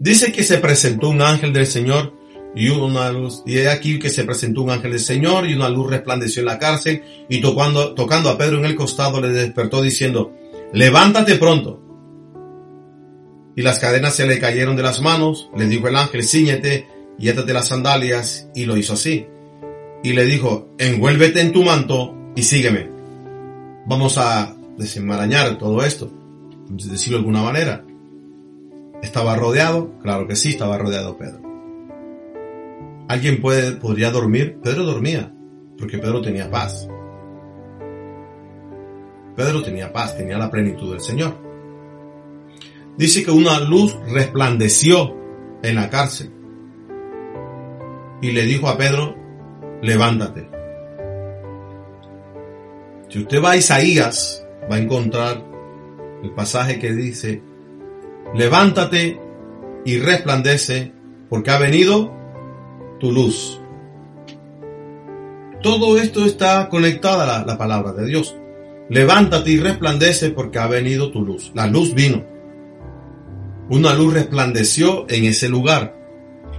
Dice 0.00 0.30
que 0.32 0.44
se 0.44 0.58
presentó 0.58 1.08
un 1.08 1.22
ángel 1.22 1.52
del 1.52 1.66
Señor 1.66 2.14
y 2.54 2.68
una 2.68 3.10
luz, 3.10 3.42
y 3.44 3.58
he 3.58 3.68
aquí 3.68 3.98
que 3.98 4.10
se 4.10 4.24
presentó 4.24 4.62
un 4.62 4.70
ángel 4.70 4.92
del 4.92 5.00
Señor 5.00 5.46
y 5.48 5.54
una 5.54 5.68
luz 5.68 5.90
resplandeció 5.90 6.40
en 6.40 6.46
la 6.46 6.58
cárcel 6.58 7.02
y 7.28 7.40
tocando, 7.40 7.94
tocando 7.94 8.30
a 8.30 8.38
Pedro 8.38 8.58
en 8.58 8.64
el 8.64 8.76
costado 8.76 9.20
le 9.20 9.28
despertó 9.30 9.82
diciendo, 9.82 10.32
levántate 10.72 11.34
pronto 11.34 11.87
y 13.58 13.62
las 13.62 13.80
cadenas 13.80 14.14
se 14.14 14.24
le 14.24 14.38
cayeron 14.38 14.76
de 14.76 14.84
las 14.84 15.02
manos. 15.02 15.50
Le 15.56 15.66
dijo 15.66 15.88
el 15.88 15.96
ángel, 15.96 16.22
ciñete 16.22 16.86
y 17.18 17.28
átate 17.28 17.52
las 17.52 17.66
sandalias, 17.66 18.48
y 18.54 18.66
lo 18.66 18.76
hizo 18.76 18.92
así. 18.92 19.26
Y 20.04 20.12
le 20.12 20.26
dijo, 20.26 20.68
envuélvete 20.78 21.40
en 21.40 21.50
tu 21.50 21.64
manto 21.64 22.14
y 22.36 22.44
sígueme. 22.44 22.88
Vamos 23.84 24.16
a 24.16 24.54
desenmarañar 24.76 25.58
todo 25.58 25.82
esto, 25.82 26.08
decirlo 26.70 27.18
de 27.18 27.22
alguna 27.22 27.42
manera. 27.42 27.84
¿Estaba 29.02 29.34
rodeado? 29.34 29.90
Claro 30.04 30.28
que 30.28 30.36
sí, 30.36 30.50
estaba 30.50 30.78
rodeado 30.78 31.18
Pedro. 31.18 31.42
¿Alguien 33.08 33.40
puede, 33.40 33.72
podría 33.72 34.12
dormir? 34.12 34.60
Pedro 34.62 34.84
dormía, 34.84 35.32
porque 35.76 35.98
Pedro 35.98 36.22
tenía 36.22 36.48
paz. 36.48 36.88
Pedro 39.34 39.64
tenía 39.64 39.92
paz, 39.92 40.16
tenía 40.16 40.38
la 40.38 40.48
plenitud 40.48 40.92
del 40.92 41.00
Señor 41.00 41.47
dice 42.98 43.24
que 43.24 43.30
una 43.30 43.60
luz 43.60 43.96
resplandeció 44.12 45.16
en 45.62 45.76
la 45.76 45.88
cárcel 45.88 46.32
y 48.20 48.32
le 48.32 48.42
dijo 48.44 48.68
a 48.68 48.76
Pedro, 48.76 49.14
levántate. 49.80 50.48
Si 53.08 53.20
usted 53.20 53.42
va 53.42 53.52
a 53.52 53.56
Isaías, 53.56 54.44
va 54.70 54.76
a 54.76 54.80
encontrar 54.80 55.44
el 56.22 56.30
pasaje 56.32 56.78
que 56.78 56.92
dice, 56.92 57.42
levántate 58.34 59.20
y 59.84 59.98
resplandece, 59.98 60.92
porque 61.30 61.50
ha 61.50 61.58
venido 61.58 62.12
tu 62.98 63.12
luz. 63.12 63.60
Todo 65.62 65.98
esto 65.98 66.24
está 66.24 66.68
conectado 66.68 67.20
a 67.20 67.26
la, 67.26 67.44
la, 67.44 67.56
palabra 67.56 67.92
de 67.92 68.06
Dios. 68.06 68.36
Levántate 68.90 69.50
y 69.50 69.58
resplandece 69.58 70.30
porque 70.30 70.58
ha 70.58 70.66
venido 70.66 71.10
tu 71.10 71.24
luz. 71.24 71.52
La 71.54 71.66
luz 71.66 71.94
vino. 71.94 72.37
Una 73.70 73.94
luz 73.94 74.14
resplandeció 74.14 75.06
en 75.08 75.24
ese 75.24 75.48
lugar 75.48 75.94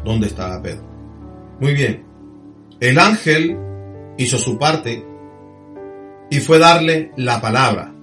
donde 0.03 0.27
estaba 0.27 0.61
Pedro. 0.61 0.87
Muy 1.59 1.73
bien. 1.73 2.05
El 2.79 2.99
ángel 2.99 3.57
hizo 4.17 4.37
su 4.37 4.57
parte 4.57 5.05
y 6.29 6.39
fue 6.39 6.59
darle 6.59 7.11
la 7.17 7.41
palabra. 7.41 7.93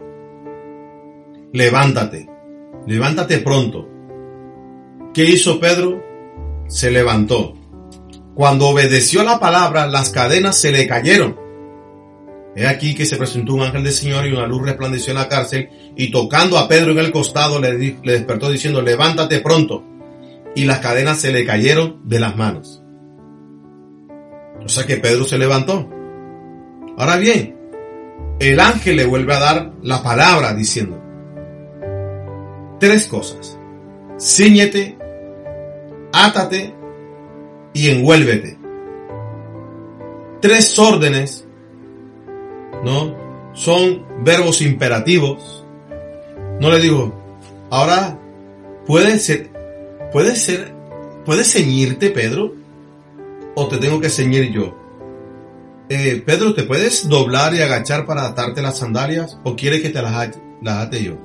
Levántate. 1.52 2.28
Levántate 2.86 3.38
pronto. 3.38 3.88
¿Qué 5.14 5.24
hizo 5.24 5.60
Pedro? 5.60 6.02
Se 6.68 6.90
levantó. 6.90 7.54
Cuando 8.34 8.68
obedeció 8.68 9.22
la 9.22 9.38
palabra, 9.40 9.86
las 9.86 10.10
cadenas 10.10 10.58
se 10.58 10.72
le 10.72 10.86
cayeron. 10.86 11.45
He 12.56 12.66
aquí 12.66 12.94
que 12.94 13.04
se 13.04 13.16
presentó 13.16 13.52
un 13.52 13.62
ángel 13.62 13.84
del 13.84 13.92
Señor 13.92 14.26
y 14.26 14.32
una 14.32 14.46
luz 14.46 14.62
resplandeció 14.62 15.10
en 15.12 15.18
la 15.18 15.28
cárcel 15.28 15.68
y 15.94 16.10
tocando 16.10 16.56
a 16.56 16.66
Pedro 16.66 16.92
en 16.92 16.98
el 16.98 17.12
costado 17.12 17.60
le, 17.60 17.76
despertó 17.76 18.50
diciendo, 18.50 18.80
levántate 18.80 19.40
pronto. 19.40 19.84
Y 20.54 20.64
las 20.64 20.78
cadenas 20.78 21.20
se 21.20 21.32
le 21.32 21.44
cayeron 21.44 22.00
de 22.04 22.18
las 22.18 22.34
manos. 22.34 22.82
O 24.64 24.68
sea 24.70 24.86
que 24.86 24.96
Pedro 24.96 25.24
se 25.24 25.36
levantó. 25.36 25.86
Ahora 26.96 27.18
bien, 27.18 27.56
el 28.40 28.58
ángel 28.58 28.96
le 28.96 29.04
vuelve 29.04 29.34
a 29.34 29.38
dar 29.38 29.72
la 29.82 30.02
palabra 30.02 30.54
diciendo 30.54 31.02
tres 32.78 33.06
cosas. 33.06 33.58
Cíñete, 34.18 34.96
átate 36.12 36.74
y 37.72 37.90
envuélvete. 37.90 38.58
Tres 40.40 40.78
órdenes, 40.78 41.45
¿no? 42.87 43.12
Son 43.53 44.07
verbos 44.22 44.62
imperativos. 44.62 45.64
No 46.61 46.70
le 46.70 46.79
digo, 46.79 47.12
ahora 47.68 48.16
puede 48.87 49.18
ser, 49.18 49.51
puede 50.12 50.37
ser, 50.37 50.72
puedes 51.25 51.53
ceñirte, 51.53 52.11
Pedro, 52.11 52.55
o 53.57 53.66
te 53.66 53.79
tengo 53.79 54.01
que 54.01 54.09
ceñir 54.09 54.53
yo. 54.53 54.79
Eh, 55.88 56.22
Pedro, 56.25 56.55
¿te 56.55 56.62
puedes 56.62 57.09
doblar 57.09 57.55
y 57.55 57.61
agachar 57.61 58.07
para 58.07 58.25
atarte 58.25 58.62
las 58.62 58.79
sandalias 58.79 59.37
o 59.42 59.57
quieres 59.57 59.83
que 59.83 59.90
te 59.90 60.01
las, 60.01 60.38
las 60.62 60.87
ate 60.87 61.03
yo? 61.03 61.18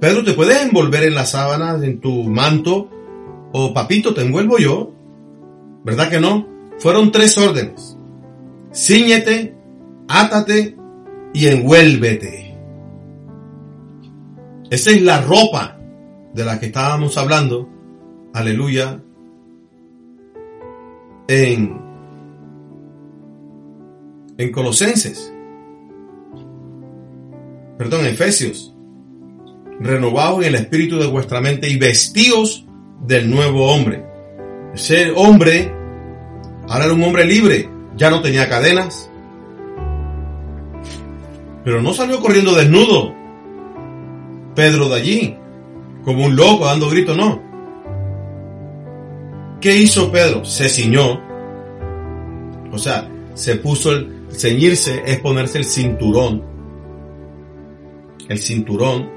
Pedro, 0.00 0.22
¿te 0.22 0.34
puedes 0.34 0.60
envolver 0.60 1.04
en 1.04 1.14
las 1.14 1.30
sábanas, 1.30 1.82
en 1.82 1.98
tu 1.98 2.24
manto? 2.24 2.90
O 3.52 3.72
papito, 3.72 4.12
¿te 4.12 4.20
envuelvo 4.20 4.58
yo? 4.58 4.92
¿Verdad 5.82 6.10
que 6.10 6.20
no? 6.20 6.46
Fueron 6.78 7.10
tres 7.10 7.38
órdenes. 7.38 7.96
Cíñete, 8.74 9.55
átate 10.08 10.76
y 11.32 11.46
envuélvete. 11.46 12.56
Esa 14.70 14.90
es 14.90 15.02
la 15.02 15.20
ropa 15.20 15.78
de 16.34 16.44
la 16.44 16.58
que 16.58 16.66
estábamos 16.66 17.16
hablando. 17.16 17.68
Aleluya. 18.32 19.00
En, 21.28 21.80
en 24.38 24.52
Colosenses. 24.52 25.32
Perdón, 27.78 28.06
Efesios. 28.06 28.74
Renovados 29.78 30.40
en 30.40 30.46
el 30.46 30.54
espíritu 30.54 30.98
de 30.98 31.06
vuestra 31.06 31.40
mente 31.40 31.68
y 31.68 31.78
vestidos 31.78 32.66
del 33.06 33.30
nuevo 33.30 33.70
hombre. 33.72 34.04
Ese 34.74 35.12
hombre 35.12 35.76
Ahora 36.68 36.86
era 36.86 36.94
un 36.94 37.02
hombre 37.04 37.24
libre, 37.24 37.68
ya 37.96 38.10
no 38.10 38.20
tenía 38.22 38.48
cadenas. 38.48 39.10
Pero 41.66 41.82
no 41.82 41.92
salió 41.92 42.20
corriendo 42.20 42.54
desnudo. 42.54 43.12
Pedro 44.54 44.88
de 44.88 44.94
allí, 44.94 45.36
como 46.04 46.24
un 46.24 46.36
loco 46.36 46.64
dando 46.64 46.88
grito, 46.88 47.16
no. 47.16 47.42
¿Qué 49.60 49.76
hizo 49.76 50.12
Pedro? 50.12 50.44
Se 50.44 50.68
ciñó. 50.68 51.20
O 52.70 52.78
sea, 52.78 53.10
se 53.34 53.56
puso 53.56 53.90
el 53.90 54.28
ceñirse 54.30 55.02
es 55.06 55.18
ponerse 55.18 55.58
el 55.58 55.64
cinturón. 55.64 56.44
El 58.28 58.38
cinturón. 58.38 59.10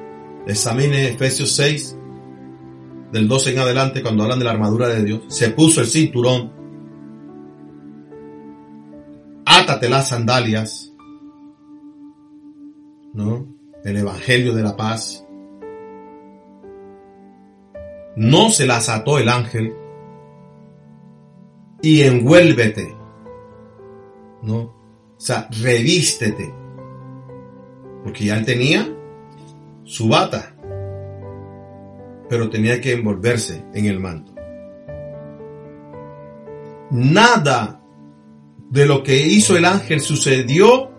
Examine 0.47 1.09
Efesios 1.09 1.55
6, 1.55 1.97
del 3.11 3.27
12 3.27 3.51
en 3.51 3.59
adelante, 3.59 4.01
cuando 4.01 4.23
hablan 4.23 4.39
de 4.39 4.45
la 4.45 4.51
armadura 4.51 4.87
de 4.87 5.03
Dios. 5.03 5.21
Se 5.27 5.51
puso 5.51 5.81
el 5.81 5.87
cinturón 5.87 6.51
átate 9.45 9.87
las 9.87 10.09
sandalias, 10.09 10.88
El 13.83 13.97
Evangelio 13.97 14.53
de 14.53 14.63
la 14.63 14.75
paz. 14.77 15.25
No 18.15 18.49
se 18.49 18.65
las 18.65 18.89
ató 18.89 19.19
el 19.19 19.29
ángel 19.29 19.73
y 21.81 22.01
envuélvete, 22.01 22.95
¿no? 24.41 24.57
O 24.57 25.21
sea, 25.21 25.47
revístete, 25.61 26.53
porque 28.03 28.25
ya 28.25 28.37
él 28.37 28.45
tenía 28.45 28.89
su 29.83 30.07
bata, 30.07 30.55
pero 32.29 32.49
tenía 32.49 32.79
que 32.79 32.93
envolverse 32.93 33.65
en 33.73 33.85
el 33.85 33.99
manto. 33.99 34.33
Nada 36.91 37.81
de 38.69 38.85
lo 38.85 39.03
que 39.03 39.17
hizo 39.27 39.57
el 39.57 39.65
ángel 39.65 40.01
sucedió 40.01 40.91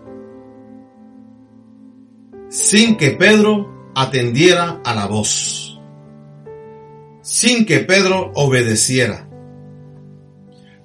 sin 2.51 2.97
que 2.97 3.11
Pedro 3.11 3.91
atendiera 3.95 4.81
a 4.83 4.93
la 4.93 5.07
voz, 5.07 5.79
sin 7.21 7.65
que 7.65 7.79
Pedro 7.79 8.33
obedeciera. 8.35 9.29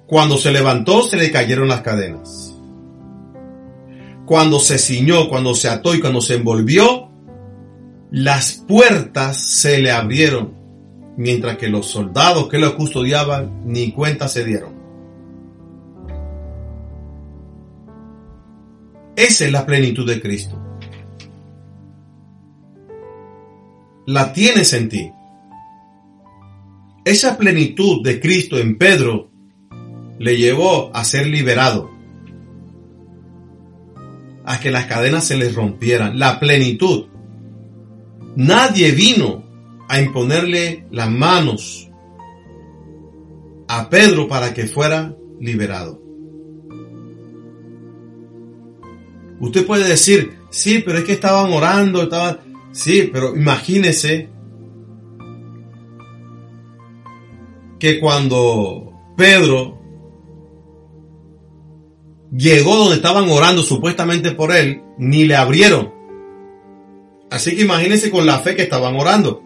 Cuando 0.07 0.37
se 0.37 0.53
levantó 0.53 1.01
se 1.01 1.17
le 1.17 1.29
cayeron 1.29 1.67
las 1.67 1.81
cadenas. 1.81 2.55
Cuando 4.25 4.61
se 4.61 4.77
ciñó, 4.77 5.27
cuando 5.27 5.53
se 5.53 5.67
ató 5.67 5.93
y 5.93 5.99
cuando 5.99 6.21
se 6.21 6.35
envolvió, 6.35 7.09
las 8.11 8.53
puertas 8.65 9.37
se 9.37 9.79
le 9.79 9.91
abrieron, 9.91 10.53
mientras 11.17 11.57
que 11.57 11.67
los 11.67 11.87
soldados 11.87 12.47
que 12.47 12.59
lo 12.59 12.77
custodiaban 12.77 13.63
ni 13.65 13.91
cuenta 13.91 14.29
se 14.29 14.45
dieron. 14.45 14.71
Esa 19.17 19.45
es 19.45 19.51
la 19.51 19.65
plenitud 19.65 20.07
de 20.07 20.21
Cristo. 20.21 20.66
La 24.07 24.31
tienes 24.31 24.71
en 24.71 24.87
ti. 24.87 25.11
Esa 27.03 27.37
plenitud 27.37 28.01
de 28.01 28.21
Cristo 28.21 28.57
en 28.57 28.77
Pedro 28.77 29.29
le 30.17 30.37
llevó 30.37 30.95
a 30.95 31.03
ser 31.03 31.27
liberado. 31.27 31.91
A 34.45 34.61
que 34.61 34.71
las 34.71 34.85
cadenas 34.85 35.27
se 35.27 35.35
les 35.35 35.53
rompieran. 35.53 36.17
La 36.17 36.39
plenitud. 36.39 37.07
Nadie 38.37 38.91
vino 38.91 39.43
a 39.89 39.99
imponerle 39.99 40.85
las 40.89 41.11
manos 41.11 41.89
a 43.67 43.89
Pedro 43.89 44.29
para 44.29 44.53
que 44.53 44.67
fuera 44.67 45.17
liberado. 45.41 46.01
Usted 49.41 49.65
puede 49.65 49.85
decir, 49.85 50.37
sí, 50.49 50.79
pero 50.79 50.99
es 50.99 51.03
que 51.03 51.11
estaban 51.11 51.51
orando, 51.51 52.03
estaban... 52.03 52.46
Sí, 52.77 53.09
pero 53.11 53.35
imagínese 53.35 54.29
que 57.79 57.99
cuando 57.99 58.93
Pedro 59.17 59.81
llegó 62.31 62.75
donde 62.75 62.97
estaban 62.97 63.27
orando 63.29 63.63
supuestamente 63.63 64.29
por 64.29 64.51
él, 64.51 64.83
ni 64.99 65.25
le 65.25 65.35
abrieron. 65.35 65.91
Así 67.31 67.55
que 67.55 67.63
imagínese 67.63 68.11
con 68.11 68.27
la 68.27 68.37
fe 68.37 68.55
que 68.55 68.61
estaban 68.61 68.95
orando. 68.95 69.41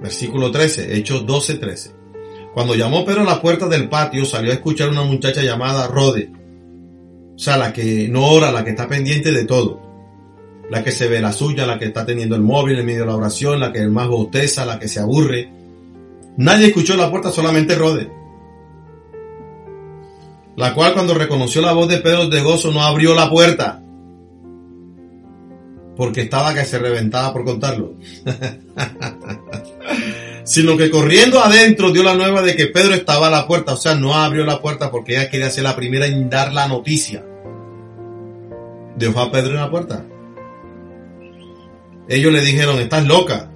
Versículo 0.00 0.52
13, 0.52 0.96
Hechos 0.96 1.26
12, 1.26 1.54
13. 1.56 1.90
Cuando 2.54 2.76
llamó 2.76 3.04
Pedro 3.04 3.22
a 3.22 3.24
la 3.24 3.42
puerta 3.42 3.66
del 3.66 3.88
patio, 3.88 4.24
salió 4.24 4.52
a 4.52 4.54
escuchar 4.54 4.88
una 4.90 5.02
muchacha 5.02 5.42
llamada 5.42 5.88
Rode 5.88 6.30
o 7.36 7.38
sea, 7.38 7.58
la 7.58 7.70
que 7.72 8.08
no 8.08 8.24
ora, 8.28 8.50
la 8.50 8.64
que 8.64 8.70
está 8.70 8.88
pendiente 8.88 9.30
de 9.30 9.44
todo. 9.44 9.85
La 10.70 10.82
que 10.82 10.90
se 10.90 11.08
ve 11.08 11.20
la 11.20 11.32
suya, 11.32 11.66
la 11.66 11.78
que 11.78 11.86
está 11.86 12.04
teniendo 12.04 12.34
el 12.34 12.42
móvil 12.42 12.78
en 12.78 12.86
medio 12.86 13.00
de 13.00 13.06
la 13.06 13.16
oración, 13.16 13.60
la 13.60 13.72
que 13.72 13.86
más 13.86 14.08
bosteza, 14.08 14.66
la 14.66 14.78
que 14.78 14.88
se 14.88 15.00
aburre. 15.00 15.48
Nadie 16.36 16.66
escuchó 16.66 16.96
la 16.96 17.10
puerta, 17.10 17.30
solamente 17.30 17.76
Rode. 17.76 18.10
la 20.56 20.74
cual 20.74 20.94
cuando 20.94 21.14
reconoció 21.14 21.62
la 21.62 21.72
voz 21.72 21.88
de 21.88 21.98
Pedro 21.98 22.28
de 22.28 22.40
gozo 22.40 22.72
no 22.72 22.82
abrió 22.82 23.14
la 23.14 23.30
puerta, 23.30 23.82
porque 25.96 26.22
estaba 26.22 26.54
que 26.54 26.64
se 26.64 26.78
reventaba 26.78 27.32
por 27.32 27.44
contarlo, 27.44 27.94
sino 30.44 30.76
que 30.76 30.90
corriendo 30.90 31.40
adentro 31.40 31.90
dio 31.90 32.02
la 32.02 32.14
nueva 32.14 32.42
de 32.42 32.54
que 32.54 32.66
Pedro 32.66 32.94
estaba 32.94 33.28
a 33.28 33.30
la 33.30 33.46
puerta, 33.46 33.72
o 33.72 33.76
sea, 33.76 33.94
no 33.94 34.14
abrió 34.14 34.44
la 34.44 34.60
puerta 34.60 34.90
porque 34.90 35.14
ella 35.14 35.30
quería 35.30 35.50
ser 35.50 35.64
la 35.64 35.76
primera 35.76 36.06
en 36.06 36.28
dar 36.28 36.52
la 36.52 36.68
noticia. 36.68 37.24
Dejó 38.96 39.20
a 39.20 39.30
Pedro 39.30 39.50
en 39.50 39.56
la 39.56 39.70
puerta. 39.70 40.04
Ellos 42.08 42.32
le 42.32 42.40
dijeron, 42.40 42.78
estás 42.78 43.06
loca. 43.06 43.50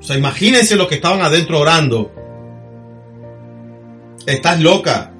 O 0.00 0.02
sea, 0.02 0.16
imagínense 0.16 0.76
los 0.76 0.88
que 0.88 0.96
estaban 0.96 1.22
adentro 1.22 1.60
orando. 1.60 2.12
Estás 4.26 4.60
loca. 4.60 5.12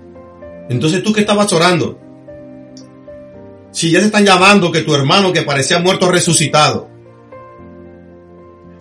Entonces 0.68 1.02
tú 1.02 1.12
que 1.12 1.20
estabas 1.20 1.52
orando. 1.52 1.98
Si 3.70 3.90
ya 3.90 4.00
te 4.00 4.06
están 4.06 4.24
llamando 4.24 4.72
que 4.72 4.82
tu 4.82 4.94
hermano 4.94 5.32
que 5.32 5.42
parecía 5.42 5.78
muerto 5.78 6.10
resucitado. 6.10 6.90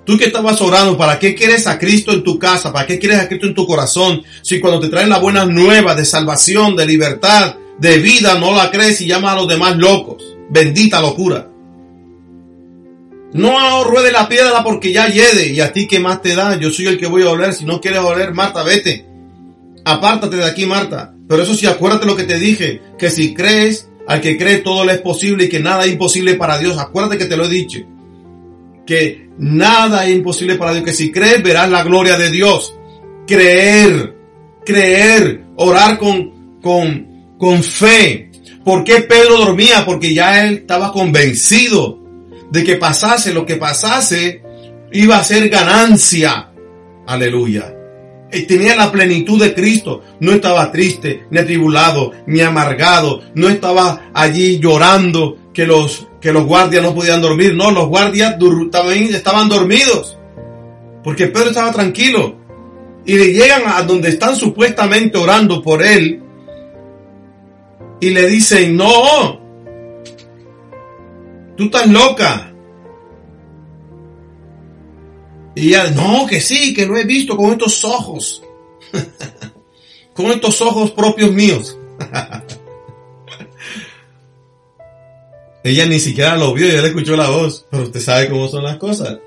Tú 0.03 0.17
que 0.17 0.25
estabas 0.25 0.59
orando, 0.61 0.97
¿para 0.97 1.19
qué 1.19 1.35
quieres 1.35 1.67
a 1.67 1.77
Cristo 1.77 2.11
en 2.11 2.23
tu 2.23 2.39
casa? 2.39 2.73
¿Para 2.73 2.87
qué 2.87 2.97
quieres 2.97 3.19
a 3.19 3.27
Cristo 3.27 3.45
en 3.45 3.53
tu 3.53 3.67
corazón? 3.67 4.23
Si 4.41 4.59
cuando 4.59 4.79
te 4.79 4.89
traen 4.89 5.09
la 5.09 5.19
buena 5.19 5.45
nueva 5.45 5.93
de 5.93 6.05
salvación, 6.05 6.75
de 6.75 6.87
libertad, 6.87 7.55
de 7.77 7.99
vida, 7.99 8.37
no 8.39 8.55
la 8.55 8.71
crees 8.71 8.99
y 9.01 9.07
llamas 9.07 9.33
a 9.33 9.35
los 9.35 9.47
demás 9.47 9.77
locos. 9.77 10.23
Bendita 10.49 10.99
locura. 10.99 11.50
No 13.33 13.83
ruede 13.85 14.11
la 14.11 14.27
piedra 14.27 14.63
porque 14.63 14.91
ya 14.91 15.07
hiede. 15.07 15.53
Y 15.53 15.61
a 15.61 15.71
ti 15.71 15.87
que 15.87 15.99
más 15.99 16.21
te 16.21 16.35
da, 16.35 16.59
yo 16.59 16.69
soy 16.71 16.87
el 16.87 16.97
que 16.97 17.07
voy 17.07 17.23
a 17.23 17.29
oler. 17.29 17.53
Si 17.53 17.65
no 17.65 17.79
quieres 17.79 17.99
oler, 17.99 18.33
Marta, 18.33 18.63
vete. 18.63 19.05
Apártate 19.85 20.37
de 20.37 20.45
aquí, 20.45 20.65
Marta. 20.65 21.13
Pero 21.27 21.43
eso 21.43 21.55
sí, 21.55 21.65
acuérdate 21.65 22.05
lo 22.05 22.15
que 22.15 22.25
te 22.25 22.37
dije. 22.37 22.81
Que 22.97 23.09
si 23.09 23.33
crees, 23.33 23.89
al 24.07 24.21
que 24.21 24.37
cree 24.37 24.57
todo 24.57 24.83
le 24.83 24.93
es 24.93 24.99
posible 24.99 25.45
y 25.45 25.49
que 25.49 25.59
nada 25.59 25.85
es 25.85 25.91
imposible 25.91 26.35
para 26.35 26.57
Dios. 26.57 26.77
Acuérdate 26.77 27.17
que 27.17 27.25
te 27.25 27.37
lo 27.37 27.45
he 27.45 27.49
dicho. 27.49 27.79
Que 28.85 29.29
nada 29.37 30.05
es 30.05 30.15
imposible 30.15 30.55
para 30.55 30.73
Dios. 30.73 30.83
Que 30.83 30.93
si 30.93 31.11
crees, 31.11 31.41
verás 31.41 31.69
la 31.69 31.83
gloria 31.83 32.17
de 32.17 32.31
Dios. 32.31 32.75
Creer. 33.25 34.17
Creer. 34.65 35.45
Orar 35.55 35.97
con, 35.97 36.59
con, 36.61 37.35
con 37.37 37.63
fe. 37.63 38.29
¿Por 38.65 38.83
qué 38.83 39.01
Pedro 39.01 39.37
dormía? 39.37 39.85
Porque 39.85 40.13
ya 40.13 40.45
él 40.45 40.55
estaba 40.55 40.91
convencido 40.91 42.00
de 42.51 42.63
que 42.63 42.75
pasase 42.75 43.33
lo 43.33 43.45
que 43.45 43.55
pasase, 43.55 44.43
iba 44.91 45.17
a 45.17 45.23
ser 45.23 45.49
ganancia. 45.49 46.49
Aleluya. 47.07 47.73
Y 48.31 48.43
tenía 48.43 48.75
la 48.75 48.91
plenitud 48.91 49.41
de 49.41 49.53
Cristo. 49.53 50.03
No 50.19 50.33
estaba 50.33 50.71
triste, 50.71 51.25
ni 51.31 51.39
atribulado, 51.39 52.11
ni 52.27 52.41
amargado. 52.41 53.21
No 53.35 53.49
estaba 53.49 54.11
allí 54.13 54.59
llorando 54.59 55.37
que 55.53 55.65
los, 55.65 56.07
que 56.21 56.31
los 56.31 56.45
guardias 56.45 56.83
no 56.83 56.93
podían 56.93 57.21
dormir. 57.21 57.55
No, 57.55 57.71
los 57.71 57.87
guardias 57.87 58.37
también 58.71 59.13
estaban 59.13 59.49
dormidos. 59.49 60.17
Porque 61.03 61.27
Pedro 61.27 61.49
estaba 61.49 61.71
tranquilo. 61.71 62.37
Y 63.05 63.17
le 63.17 63.33
llegan 63.33 63.63
a 63.65 63.81
donde 63.81 64.09
están 64.09 64.35
supuestamente 64.35 65.17
orando 65.17 65.61
por 65.61 65.83
él. 65.83 66.21
Y 67.99 68.09
le 68.11 68.27
dicen, 68.27 68.77
no, 68.77 69.40
tú 71.61 71.77
estás 71.77 71.87
loca. 71.87 72.51
Y 75.53 75.67
ella, 75.67 75.91
no, 75.91 76.25
que 76.25 76.41
sí, 76.41 76.73
que 76.73 76.87
lo 76.87 76.97
he 76.97 77.03
visto 77.03 77.37
con 77.37 77.51
estos 77.51 77.85
ojos. 77.85 78.41
con 80.15 80.25
estos 80.27 80.61
ojos 80.61 80.91
propios 80.91 81.31
míos. 81.31 81.77
ella 85.63 85.85
ni 85.85 85.99
siquiera 85.99 86.35
lo 86.35 86.53
vio, 86.53 86.67
ella 86.67 86.81
le 86.81 86.87
escuchó 86.87 87.15
la 87.15 87.29
voz, 87.29 87.67
pero 87.69 87.83
usted 87.83 87.99
sabe 87.99 88.27
cómo 88.29 88.47
son 88.47 88.63
las 88.63 88.77
cosas. 88.77 89.19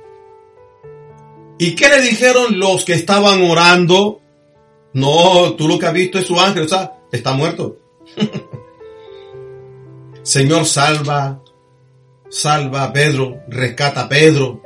¿Y 1.58 1.76
qué 1.76 1.88
le 1.88 2.02
dijeron 2.02 2.58
los 2.58 2.84
que 2.84 2.94
estaban 2.94 3.48
orando? 3.48 4.20
No, 4.92 5.54
tú 5.54 5.68
lo 5.68 5.78
que 5.78 5.86
has 5.86 5.92
visto 5.92 6.18
es 6.18 6.26
su 6.26 6.40
ángel, 6.40 6.64
o 6.64 6.68
sea, 6.68 6.98
está 7.12 7.32
muerto. 7.32 7.78
Señor, 10.24 10.64
salva, 10.64 11.43
salva 12.34 12.82
a 12.82 12.92
Pedro, 12.92 13.42
rescata 13.48 14.02
a 14.02 14.08
Pedro. 14.08 14.60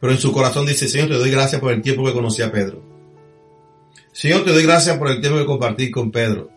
Pero 0.00 0.12
en 0.12 0.18
su 0.18 0.32
corazón 0.32 0.64
dice, 0.64 0.88
Señor, 0.88 1.08
te 1.08 1.14
doy 1.14 1.30
gracias 1.30 1.60
por 1.60 1.72
el 1.72 1.82
tiempo 1.82 2.04
que 2.04 2.12
conocí 2.12 2.40
a 2.42 2.52
Pedro. 2.52 2.82
Señor, 4.12 4.44
te 4.44 4.52
doy 4.52 4.62
gracias 4.62 4.96
por 4.96 5.10
el 5.10 5.20
tiempo 5.20 5.38
que 5.38 5.46
compartí 5.46 5.90
con 5.90 6.10
Pedro. 6.10 6.50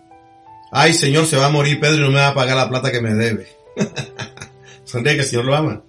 Ay, 0.72 0.94
Señor, 0.94 1.26
se 1.26 1.38
va 1.38 1.48
a 1.48 1.50
morir 1.50 1.80
Pedro 1.80 1.98
y 1.98 2.02
no 2.02 2.10
me 2.10 2.20
va 2.20 2.30
a 2.30 2.34
pagar 2.34 2.56
la 2.56 2.70
plata 2.70 2.92
que 2.92 3.02
me 3.02 3.14
debe. 3.14 3.48
Sonríe 4.84 5.16
que 5.16 5.22
el 5.22 5.26
Señor 5.26 5.46
lo 5.46 5.56
ama. 5.56 5.84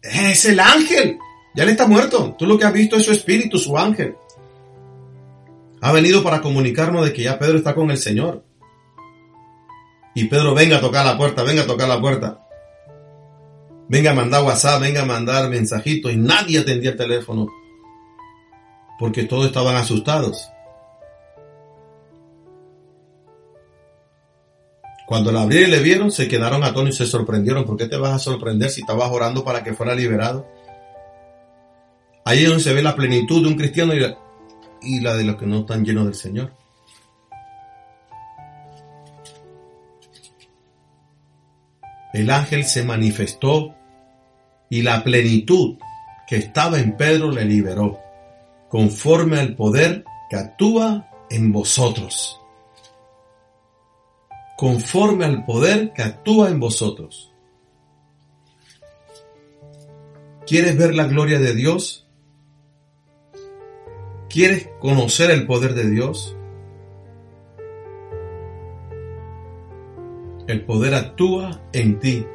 Es 0.00 0.44
el 0.46 0.60
ángel. 0.60 1.18
Ya 1.54 1.64
le 1.64 1.72
está 1.72 1.86
muerto. 1.86 2.34
Tú 2.38 2.46
lo 2.46 2.58
que 2.58 2.64
has 2.64 2.72
visto 2.72 2.96
es 2.96 3.04
su 3.04 3.12
espíritu, 3.12 3.58
su 3.58 3.76
ángel. 3.76 4.16
Ha 5.80 5.92
venido 5.92 6.22
para 6.22 6.40
comunicarnos 6.40 7.04
de 7.04 7.12
que 7.12 7.22
ya 7.24 7.38
Pedro 7.38 7.58
está 7.58 7.74
con 7.74 7.90
el 7.90 7.98
Señor. 7.98 8.44
Y 10.14 10.24
Pedro, 10.24 10.54
venga 10.54 10.76
a 10.76 10.80
tocar 10.80 11.04
la 11.04 11.16
puerta, 11.16 11.42
venga 11.42 11.62
a 11.62 11.66
tocar 11.66 11.88
la 11.88 12.00
puerta. 12.00 12.46
Venga 13.88 14.10
a 14.10 14.14
mandar 14.14 14.44
WhatsApp, 14.44 14.80
venga 14.80 15.02
a 15.02 15.06
mandar 15.06 15.48
mensajitos 15.48 16.12
y 16.12 16.16
nadie 16.16 16.60
atendía 16.60 16.90
el 16.90 16.96
teléfono. 16.96 17.48
Porque 18.98 19.24
todos 19.24 19.46
estaban 19.46 19.76
asustados. 19.76 20.48
Cuando 25.06 25.32
la 25.32 25.42
abrieron 25.42 25.68
y 25.68 25.72
le 25.72 25.82
vieron, 25.82 26.10
se 26.10 26.28
quedaron 26.28 26.62
atónitos 26.62 27.00
y 27.00 27.04
se 27.04 27.10
sorprendieron. 27.10 27.64
¿Por 27.64 27.76
qué 27.76 27.86
te 27.86 27.96
vas 27.96 28.14
a 28.14 28.18
sorprender 28.18 28.70
si 28.70 28.80
estabas 28.80 29.10
orando 29.10 29.44
para 29.44 29.62
que 29.62 29.74
fuera 29.74 29.94
liberado? 29.94 30.46
Ahí 32.24 32.44
es 32.44 32.48
donde 32.48 32.62
se 32.62 32.72
ve 32.72 32.82
la 32.82 32.94
plenitud 32.94 33.42
de 33.42 33.48
un 33.48 33.56
cristiano 33.56 33.94
y 33.94 34.00
la, 34.00 34.16
y 34.80 35.00
la 35.00 35.14
de 35.14 35.24
los 35.24 35.36
que 35.36 35.46
no 35.46 35.60
están 35.60 35.84
llenos 35.84 36.04
del 36.04 36.14
Señor. 36.14 36.52
El 42.12 42.30
ángel 42.30 42.64
se 42.64 42.84
manifestó 42.84 43.74
y 44.68 44.82
la 44.82 45.02
plenitud 45.02 45.78
que 46.26 46.36
estaba 46.36 46.78
en 46.78 46.96
Pedro 46.96 47.30
le 47.30 47.44
liberó, 47.44 48.00
conforme 48.68 49.38
al 49.38 49.54
poder 49.54 50.04
que 50.30 50.36
actúa 50.36 51.10
en 51.30 51.52
vosotros. 51.52 52.40
Conforme 54.56 55.24
al 55.24 55.44
poder 55.44 55.92
que 55.92 56.02
actúa 56.02 56.48
en 56.48 56.60
vosotros. 56.60 57.32
¿Quieres 60.46 60.76
ver 60.76 60.94
la 60.94 61.04
gloria 61.04 61.38
de 61.38 61.54
Dios? 61.54 62.06
¿Quieres 64.28 64.68
conocer 64.80 65.30
el 65.30 65.46
poder 65.46 65.74
de 65.74 65.90
Dios? 65.90 66.36
El 70.46 70.64
poder 70.64 70.94
actúa 70.94 71.60
en 71.72 72.00
ti, 72.00 72.26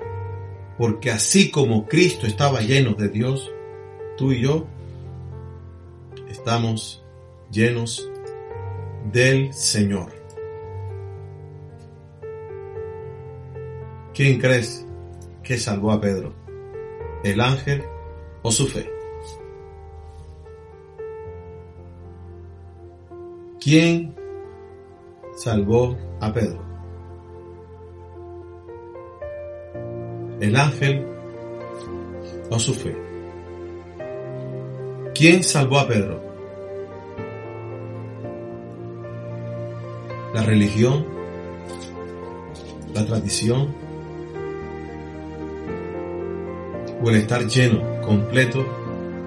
porque 0.78 1.12
así 1.12 1.52
como 1.52 1.88
Cristo 1.88 2.26
estaba 2.26 2.62
lleno 2.62 2.94
de 2.94 3.10
Dios, 3.10 3.52
tú 4.18 4.32
y 4.32 4.42
yo 4.42 4.66
estamos 6.30 7.04
llenos 7.52 8.10
del 9.12 9.54
Señor. 9.54 10.12
¿Quién 14.14 14.40
crees 14.40 14.86
que 15.44 15.58
salvó 15.58 15.92
a 15.92 16.02
Pedro? 16.02 16.34
¿El 17.24 17.42
ángel 17.42 17.84
o 18.42 18.52
su 18.52 18.68
fe? 18.68 18.90
¿Quién 23.60 24.16
salvó 25.36 25.98
a 26.22 26.32
Pedro? 26.32 26.67
El 30.40 30.56
ángel 30.56 31.06
o 32.50 32.60
su 32.60 32.74
fe. 32.74 32.96
¿Quién 35.14 35.44
salvó 35.44 35.80
a 35.80 35.88
Pedro? 35.88 36.22
¿La 40.34 40.44
religión? 40.44 41.06
¿La 42.94 43.06
tradición? 43.06 43.74
¿O 47.04 47.10
el 47.10 47.16
estar 47.16 47.46
lleno, 47.48 48.02
completo 48.02 48.66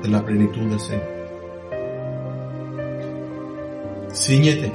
de 0.03 0.09
la 0.09 0.25
plenitud 0.25 0.69
del 0.69 0.81
Señor? 0.81 1.21
Cíñete. 4.13 4.73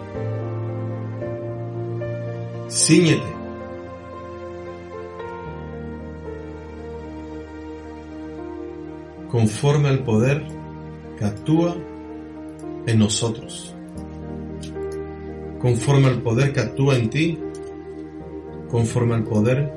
Cíñete 2.69 3.34
conforme 9.36 9.89
al 9.89 9.99
poder 9.99 10.47
que 11.19 11.25
actúa 11.25 11.75
en 12.88 12.97
nosotros. 12.97 13.75
conforme 15.59 16.07
al 16.07 16.21
poder 16.21 16.53
que 16.53 16.61
actúa 16.61 16.95
en 16.95 17.09
ti, 17.09 17.38
conforme 18.69 19.15
al 19.15 19.23
poder 19.25 19.73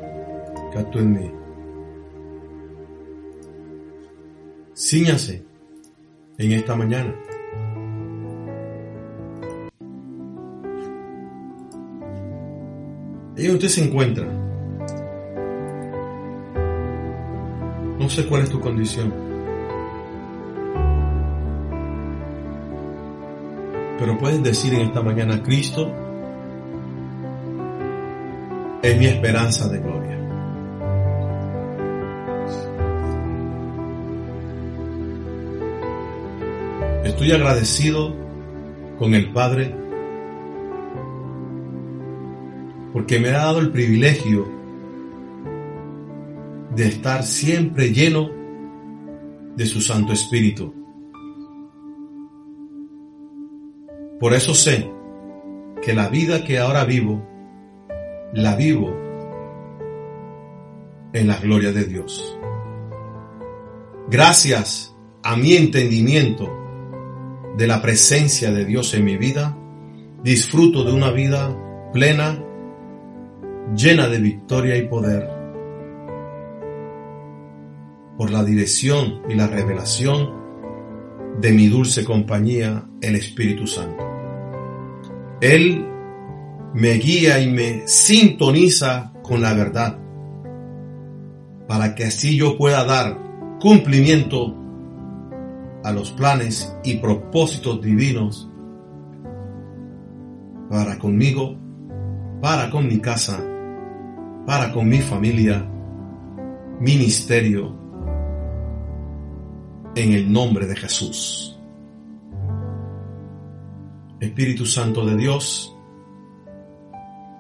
que 0.71 0.79
actúa 0.79 1.03
en 1.03 1.13
mí. 1.13 1.31
Cíñase 4.75 5.43
en 6.37 6.53
esta 6.53 6.77
mañana. 6.77 7.17
Ahí 13.37 13.51
usted 13.51 13.69
se 13.69 13.85
encuentra. 13.85 14.25
No 17.99 18.09
sé 18.09 18.25
cuál 18.27 18.43
es 18.43 18.51
tu 18.51 18.61
condición. 18.61 19.28
Pero 23.99 24.17
puedes 24.17 24.43
decir 24.43 24.75
en 24.75 24.83
esta 24.83 25.03
mañana, 25.03 25.43
Cristo 25.43 25.93
es 28.83 28.97
mi 28.97 29.07
esperanza 29.07 29.69
de 29.69 29.79
gloria. 29.81 30.19
Estoy 37.05 37.33
agradecido 37.33 38.15
con 38.99 39.15
el 39.15 39.33
Padre 39.33 39.75
porque 42.93 43.19
me 43.19 43.31
ha 43.31 43.39
dado 43.39 43.59
el 43.59 43.71
privilegio 43.71 44.47
de 46.77 46.87
estar 46.87 47.25
siempre 47.25 47.93
lleno 47.93 48.31
de 49.57 49.67
su 49.67 49.81
Santo 49.81 50.13
Espíritu. 50.13 50.78
Por 54.21 54.35
eso 54.35 54.53
sé 54.55 54.91
que 55.83 55.95
la 55.95 56.09
vida 56.09 56.45
que 56.45 56.59
ahora 56.59 56.85
vivo, 56.85 57.23
la 58.33 58.57
vivo 58.57 58.95
en 61.13 61.27
la 61.29 61.39
gloria 61.39 61.73
de 61.73 61.85
Dios. 61.85 62.39
Gracias 64.11 64.97
a 65.23 65.37
mi 65.37 65.55
entendimiento 65.55 66.51
de 67.57 67.67
la 67.67 67.81
presencia 67.81 68.51
de 68.51 68.65
Dios 68.65 68.93
en 68.95 69.05
mi 69.05 69.17
vida, 69.17 69.57
disfruto 70.23 70.85
de 70.85 70.93
una 70.93 71.11
vida 71.11 71.57
plena, 71.93 72.43
llena 73.77 74.09
de 74.09 74.19
victoria 74.19 74.77
y 74.77 74.89
poder, 74.89 75.29
por 78.17 78.31
la 78.31 78.43
dirección 78.43 79.23
y 79.29 79.35
la 79.35 79.47
revelación 79.47 80.33
de 81.41 81.53
mi 81.53 81.69
dulce 81.69 82.05
compañía, 82.05 82.89
el 83.01 83.15
Espíritu 83.15 83.67
Santo. 83.67 84.08
Él 85.41 85.87
me 86.75 86.93
guía 86.95 87.41
y 87.41 87.51
me 87.51 87.87
sintoniza 87.87 89.13
con 89.23 89.41
la 89.41 89.55
verdad, 89.55 89.99
para 91.67 91.95
que 91.95 92.05
así 92.05 92.37
yo 92.37 92.57
pueda 92.57 92.85
dar 92.85 93.19
cumplimiento 93.61 94.55
a 95.85 95.93
los 95.93 96.11
planes 96.13 96.75
y 96.85 96.97
propósitos 96.97 97.81
divinos 97.81 98.51
para 100.69 100.99
conmigo, 100.99 101.57
para 102.41 102.71
con 102.71 102.87
mi 102.87 102.99
casa, 102.99 103.43
para 104.47 104.73
con 104.73 104.89
mi 104.89 105.01
familia, 105.01 105.67
ministerio, 106.81 107.77
en 109.95 110.13
el 110.13 110.31
nombre 110.31 110.67
de 110.67 110.77
Jesús. 110.77 111.58
Espíritu 114.21 114.67
Santo 114.67 115.05
de 115.07 115.17
Dios, 115.17 115.75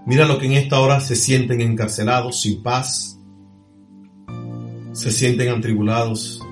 mira 0.07 0.26
lo 0.26 0.39
que 0.39 0.47
en 0.47 0.53
esta 0.53 0.81
hora 0.81 1.01
se 1.01 1.16
sienten 1.16 1.61
encarcelados 1.61 2.41
sin 2.41 2.62
paz, 2.62 3.18
se 4.93 5.11
sienten 5.11 5.49
atribulados, 5.51 6.43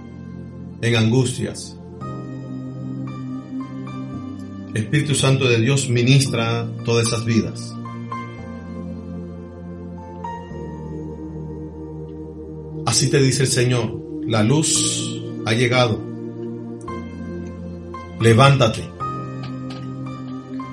en 0.82 0.96
angustias, 0.96 1.76
Espíritu 4.76 5.14
Santo 5.14 5.48
de 5.48 5.58
Dios 5.58 5.88
ministra 5.88 6.68
todas 6.84 7.06
esas 7.06 7.24
vidas. 7.24 7.74
Así 12.84 13.08
te 13.08 13.20
dice 13.20 13.44
el 13.44 13.48
Señor, 13.48 13.98
la 14.26 14.42
luz 14.42 15.20
ha 15.46 15.54
llegado. 15.54 16.00
Levántate. 18.20 18.95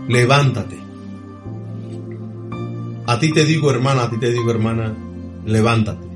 Levántate. 0.08 0.78
A 3.06 3.20
ti 3.20 3.34
te 3.34 3.46
digo 3.46 3.72
hermana, 3.72 4.04
a 4.04 4.10
ti 4.10 4.18
te 4.18 4.32
digo 4.32 4.52
hermana, 4.52 4.96
levántate. 5.46 6.08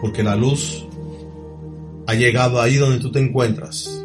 Porque 0.00 0.22
la 0.22 0.36
luz 0.36 0.86
ha 2.06 2.14
llegado 2.14 2.60
ahí 2.60 2.76
donde 2.76 2.98
tú 2.98 3.12
te 3.12 3.20
encuentras 3.20 4.04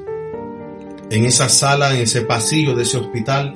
en 1.10 1.26
esa 1.26 1.50
sala, 1.50 1.94
en 1.96 2.02
ese 2.02 2.22
pasillo 2.22 2.76
de 2.76 2.84
ese 2.84 2.98
hospital, 2.98 3.54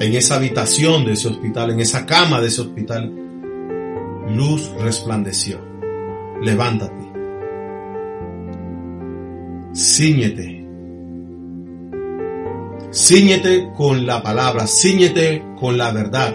en 0.00 0.14
esa 0.14 0.36
habitación 0.36 1.04
de 1.04 1.12
ese 1.12 1.28
hospital, 1.28 1.70
en 1.70 1.80
esa 1.80 2.06
cama 2.06 2.40
de 2.40 2.48
ese 2.48 2.60
hospital, 2.60 3.12
luz 4.34 4.70
resplandeció. 4.80 5.58
Levántate. 6.42 6.94
Cíñete. 9.74 10.57
Cíñete 12.90 13.70
con 13.76 14.06
la 14.06 14.22
palabra, 14.22 14.66
cíñete 14.66 15.44
con 15.60 15.76
la 15.76 15.92
verdad. 15.92 16.34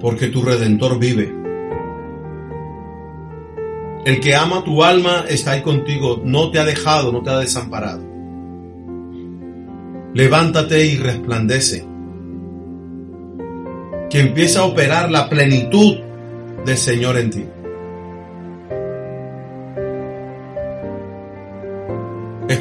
Porque 0.00 0.28
tu 0.28 0.42
redentor 0.42 0.98
vive. 0.98 1.34
El 4.04 4.20
que 4.20 4.34
ama 4.34 4.62
tu 4.64 4.84
alma 4.84 5.24
está 5.26 5.52
ahí 5.52 5.62
contigo, 5.62 6.20
no 6.22 6.50
te 6.50 6.58
ha 6.58 6.64
dejado, 6.64 7.10
no 7.10 7.22
te 7.22 7.30
ha 7.30 7.38
desamparado. 7.38 8.02
Levántate 10.12 10.84
y 10.84 10.96
resplandece. 10.96 11.86
Que 14.10 14.20
empiece 14.20 14.58
a 14.58 14.64
operar 14.64 15.10
la 15.10 15.30
plenitud 15.30 15.96
del 16.66 16.76
Señor 16.76 17.16
en 17.16 17.30
ti. 17.30 17.44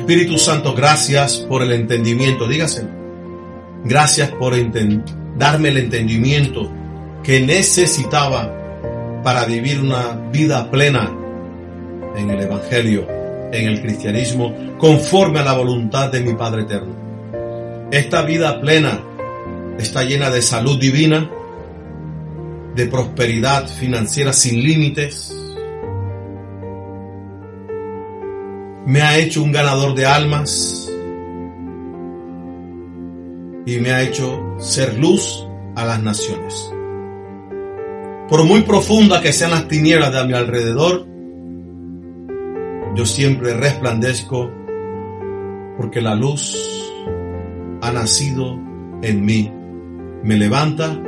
Espíritu 0.03 0.37
Santo, 0.37 0.75
gracias 0.75 1.37
por 1.37 1.63
el 1.63 1.71
entendimiento, 1.71 2.45
dígaselo. 2.45 2.89
Gracias 3.85 4.31
por 4.31 4.53
darme 5.37 5.69
el 5.69 5.77
entendimiento 5.77 6.69
que 7.23 7.39
necesitaba 7.39 9.21
para 9.23 9.45
vivir 9.45 9.79
una 9.79 10.11
vida 10.29 10.69
plena 10.69 11.09
en 12.17 12.29
el 12.29 12.41
Evangelio, 12.41 13.07
en 13.53 13.69
el 13.69 13.81
cristianismo, 13.81 14.53
conforme 14.77 15.39
a 15.39 15.43
la 15.43 15.53
voluntad 15.53 16.11
de 16.11 16.19
mi 16.19 16.33
Padre 16.33 16.63
Eterno. 16.63 17.87
Esta 17.89 18.23
vida 18.23 18.59
plena 18.59 19.01
está 19.79 20.03
llena 20.03 20.29
de 20.29 20.41
salud 20.41 20.77
divina, 20.77 21.31
de 22.75 22.87
prosperidad 22.87 23.69
financiera 23.69 24.33
sin 24.33 24.61
límites. 24.61 25.33
Me 28.85 29.01
ha 29.01 29.17
hecho 29.17 29.41
un 29.41 29.51
ganador 29.51 29.95
de 29.95 30.05
almas 30.05 30.91
y 33.65 33.77
me 33.79 33.91
ha 33.91 34.01
hecho 34.01 34.57
ser 34.59 34.97
luz 34.99 35.47
a 35.75 35.85
las 35.85 36.01
naciones. 36.01 36.71
Por 38.29 38.43
muy 38.45 38.61
profunda 38.61 39.21
que 39.21 39.31
sean 39.31 39.51
las 39.51 39.67
tinieblas 39.67 40.11
de 40.11 40.25
mi 40.25 40.33
alrededor, 40.33 41.05
yo 42.95 43.05
siempre 43.05 43.53
resplandezco 43.53 44.51
porque 45.77 46.01
la 46.01 46.15
luz 46.15 46.55
ha 47.81 47.91
nacido 47.91 48.57
en 49.01 49.25
mí. 49.25 49.51
Me 50.23 50.37
levanta 50.37 50.99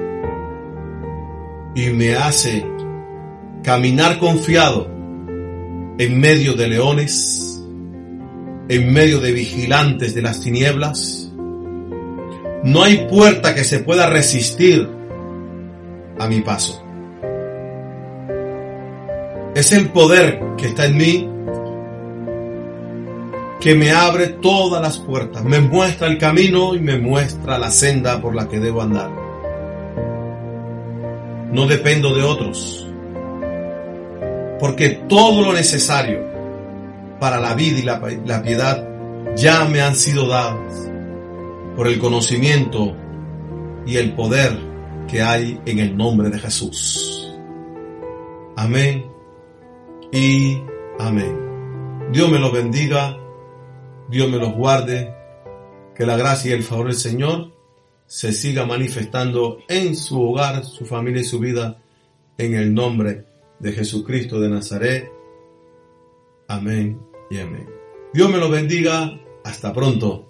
y 1.76 1.90
me 1.90 2.16
hace 2.16 2.66
caminar 3.64 4.20
confiado 4.20 4.88
en 5.98 6.20
medio 6.20 6.54
de 6.54 6.68
leones, 6.68 7.55
en 8.68 8.92
medio 8.92 9.20
de 9.20 9.32
vigilantes 9.32 10.16
de 10.16 10.22
las 10.22 10.42
tinieblas. 10.42 11.32
No 12.64 12.84
hay 12.84 13.08
puerta 13.08 13.54
que 13.54 13.64
se 13.64 13.80
pueda 13.80 14.10
resistir 14.10 14.90
a 16.18 16.28
mi 16.28 16.42
paso. 16.42 16.82
Es 19.54 19.72
el 19.72 19.90
poder 19.90 20.42
que 20.58 20.68
está 20.68 20.86
en 20.86 20.98
mí 20.98 21.30
que 23.62 23.74
me 23.74 23.92
abre 23.92 24.28
todas 24.28 24.82
las 24.82 25.00
puertas, 25.00 25.44
me 25.44 25.60
muestra 25.60 26.08
el 26.08 26.18
camino 26.18 26.76
y 26.76 26.80
me 26.80 27.00
muestra 27.00 27.58
la 27.58 27.72
senda 27.72 28.22
por 28.22 28.36
la 28.36 28.48
que 28.48 28.60
debo 28.60 28.82
andar. 28.82 29.10
No 31.52 31.66
dependo 31.66 32.14
de 32.14 32.22
otros, 32.22 32.88
porque 34.60 34.90
todo 35.08 35.42
lo 35.42 35.54
necesario 35.54 36.35
para 37.20 37.40
la 37.40 37.54
vida 37.54 37.80
y 37.80 38.26
la, 38.26 38.42
piedad 38.42 38.88
ya 39.36 39.66
me 39.66 39.82
han 39.82 39.96
sido 39.96 40.28
dados. 40.28 40.74
por 41.76 41.88
el 41.88 42.00
conocimiento 42.00 42.96
y 43.86 43.98
el 43.98 44.14
poder 44.14 44.58
que 45.10 45.22
hay 45.22 45.60
en 45.66 45.80
el 45.80 45.98
nombre 45.98 46.30
de 46.30 46.40
Jesús. 46.40 47.34
Amén 48.56 49.06
y 50.12 50.62
amén. 51.00 51.38
Dios 52.12 52.32
me 52.32 52.40
los 52.40 52.54
bendiga, 52.54 53.18
Dios 54.10 54.30
me 54.30 54.38
los 54.38 54.54
guarde, 54.54 55.14
que 55.94 56.06
la 56.06 56.16
gracia 56.16 56.52
y 56.52 56.54
el 56.54 56.64
favor 56.64 56.88
del 56.88 56.96
Señor 56.96 57.52
se 58.06 58.32
siga 58.32 58.66
manifestando 58.66 59.60
en 59.68 59.96
su 59.96 60.22
hogar, 60.22 60.64
su 60.64 60.86
familia 60.86 61.22
y 61.22 61.26
su 61.26 61.40
vida, 61.40 61.82
en 62.38 62.54
el 62.54 62.74
nombre 62.74 63.26
de 63.60 63.72
Jesucristo 63.72 64.40
de 64.40 64.50
Nazaret. 64.50 65.12
Amén 66.48 67.05
Dios 68.14 68.30
me 68.30 68.38
los 68.38 68.52
bendiga. 68.52 69.20
Hasta 69.44 69.74
pronto. 69.74 70.26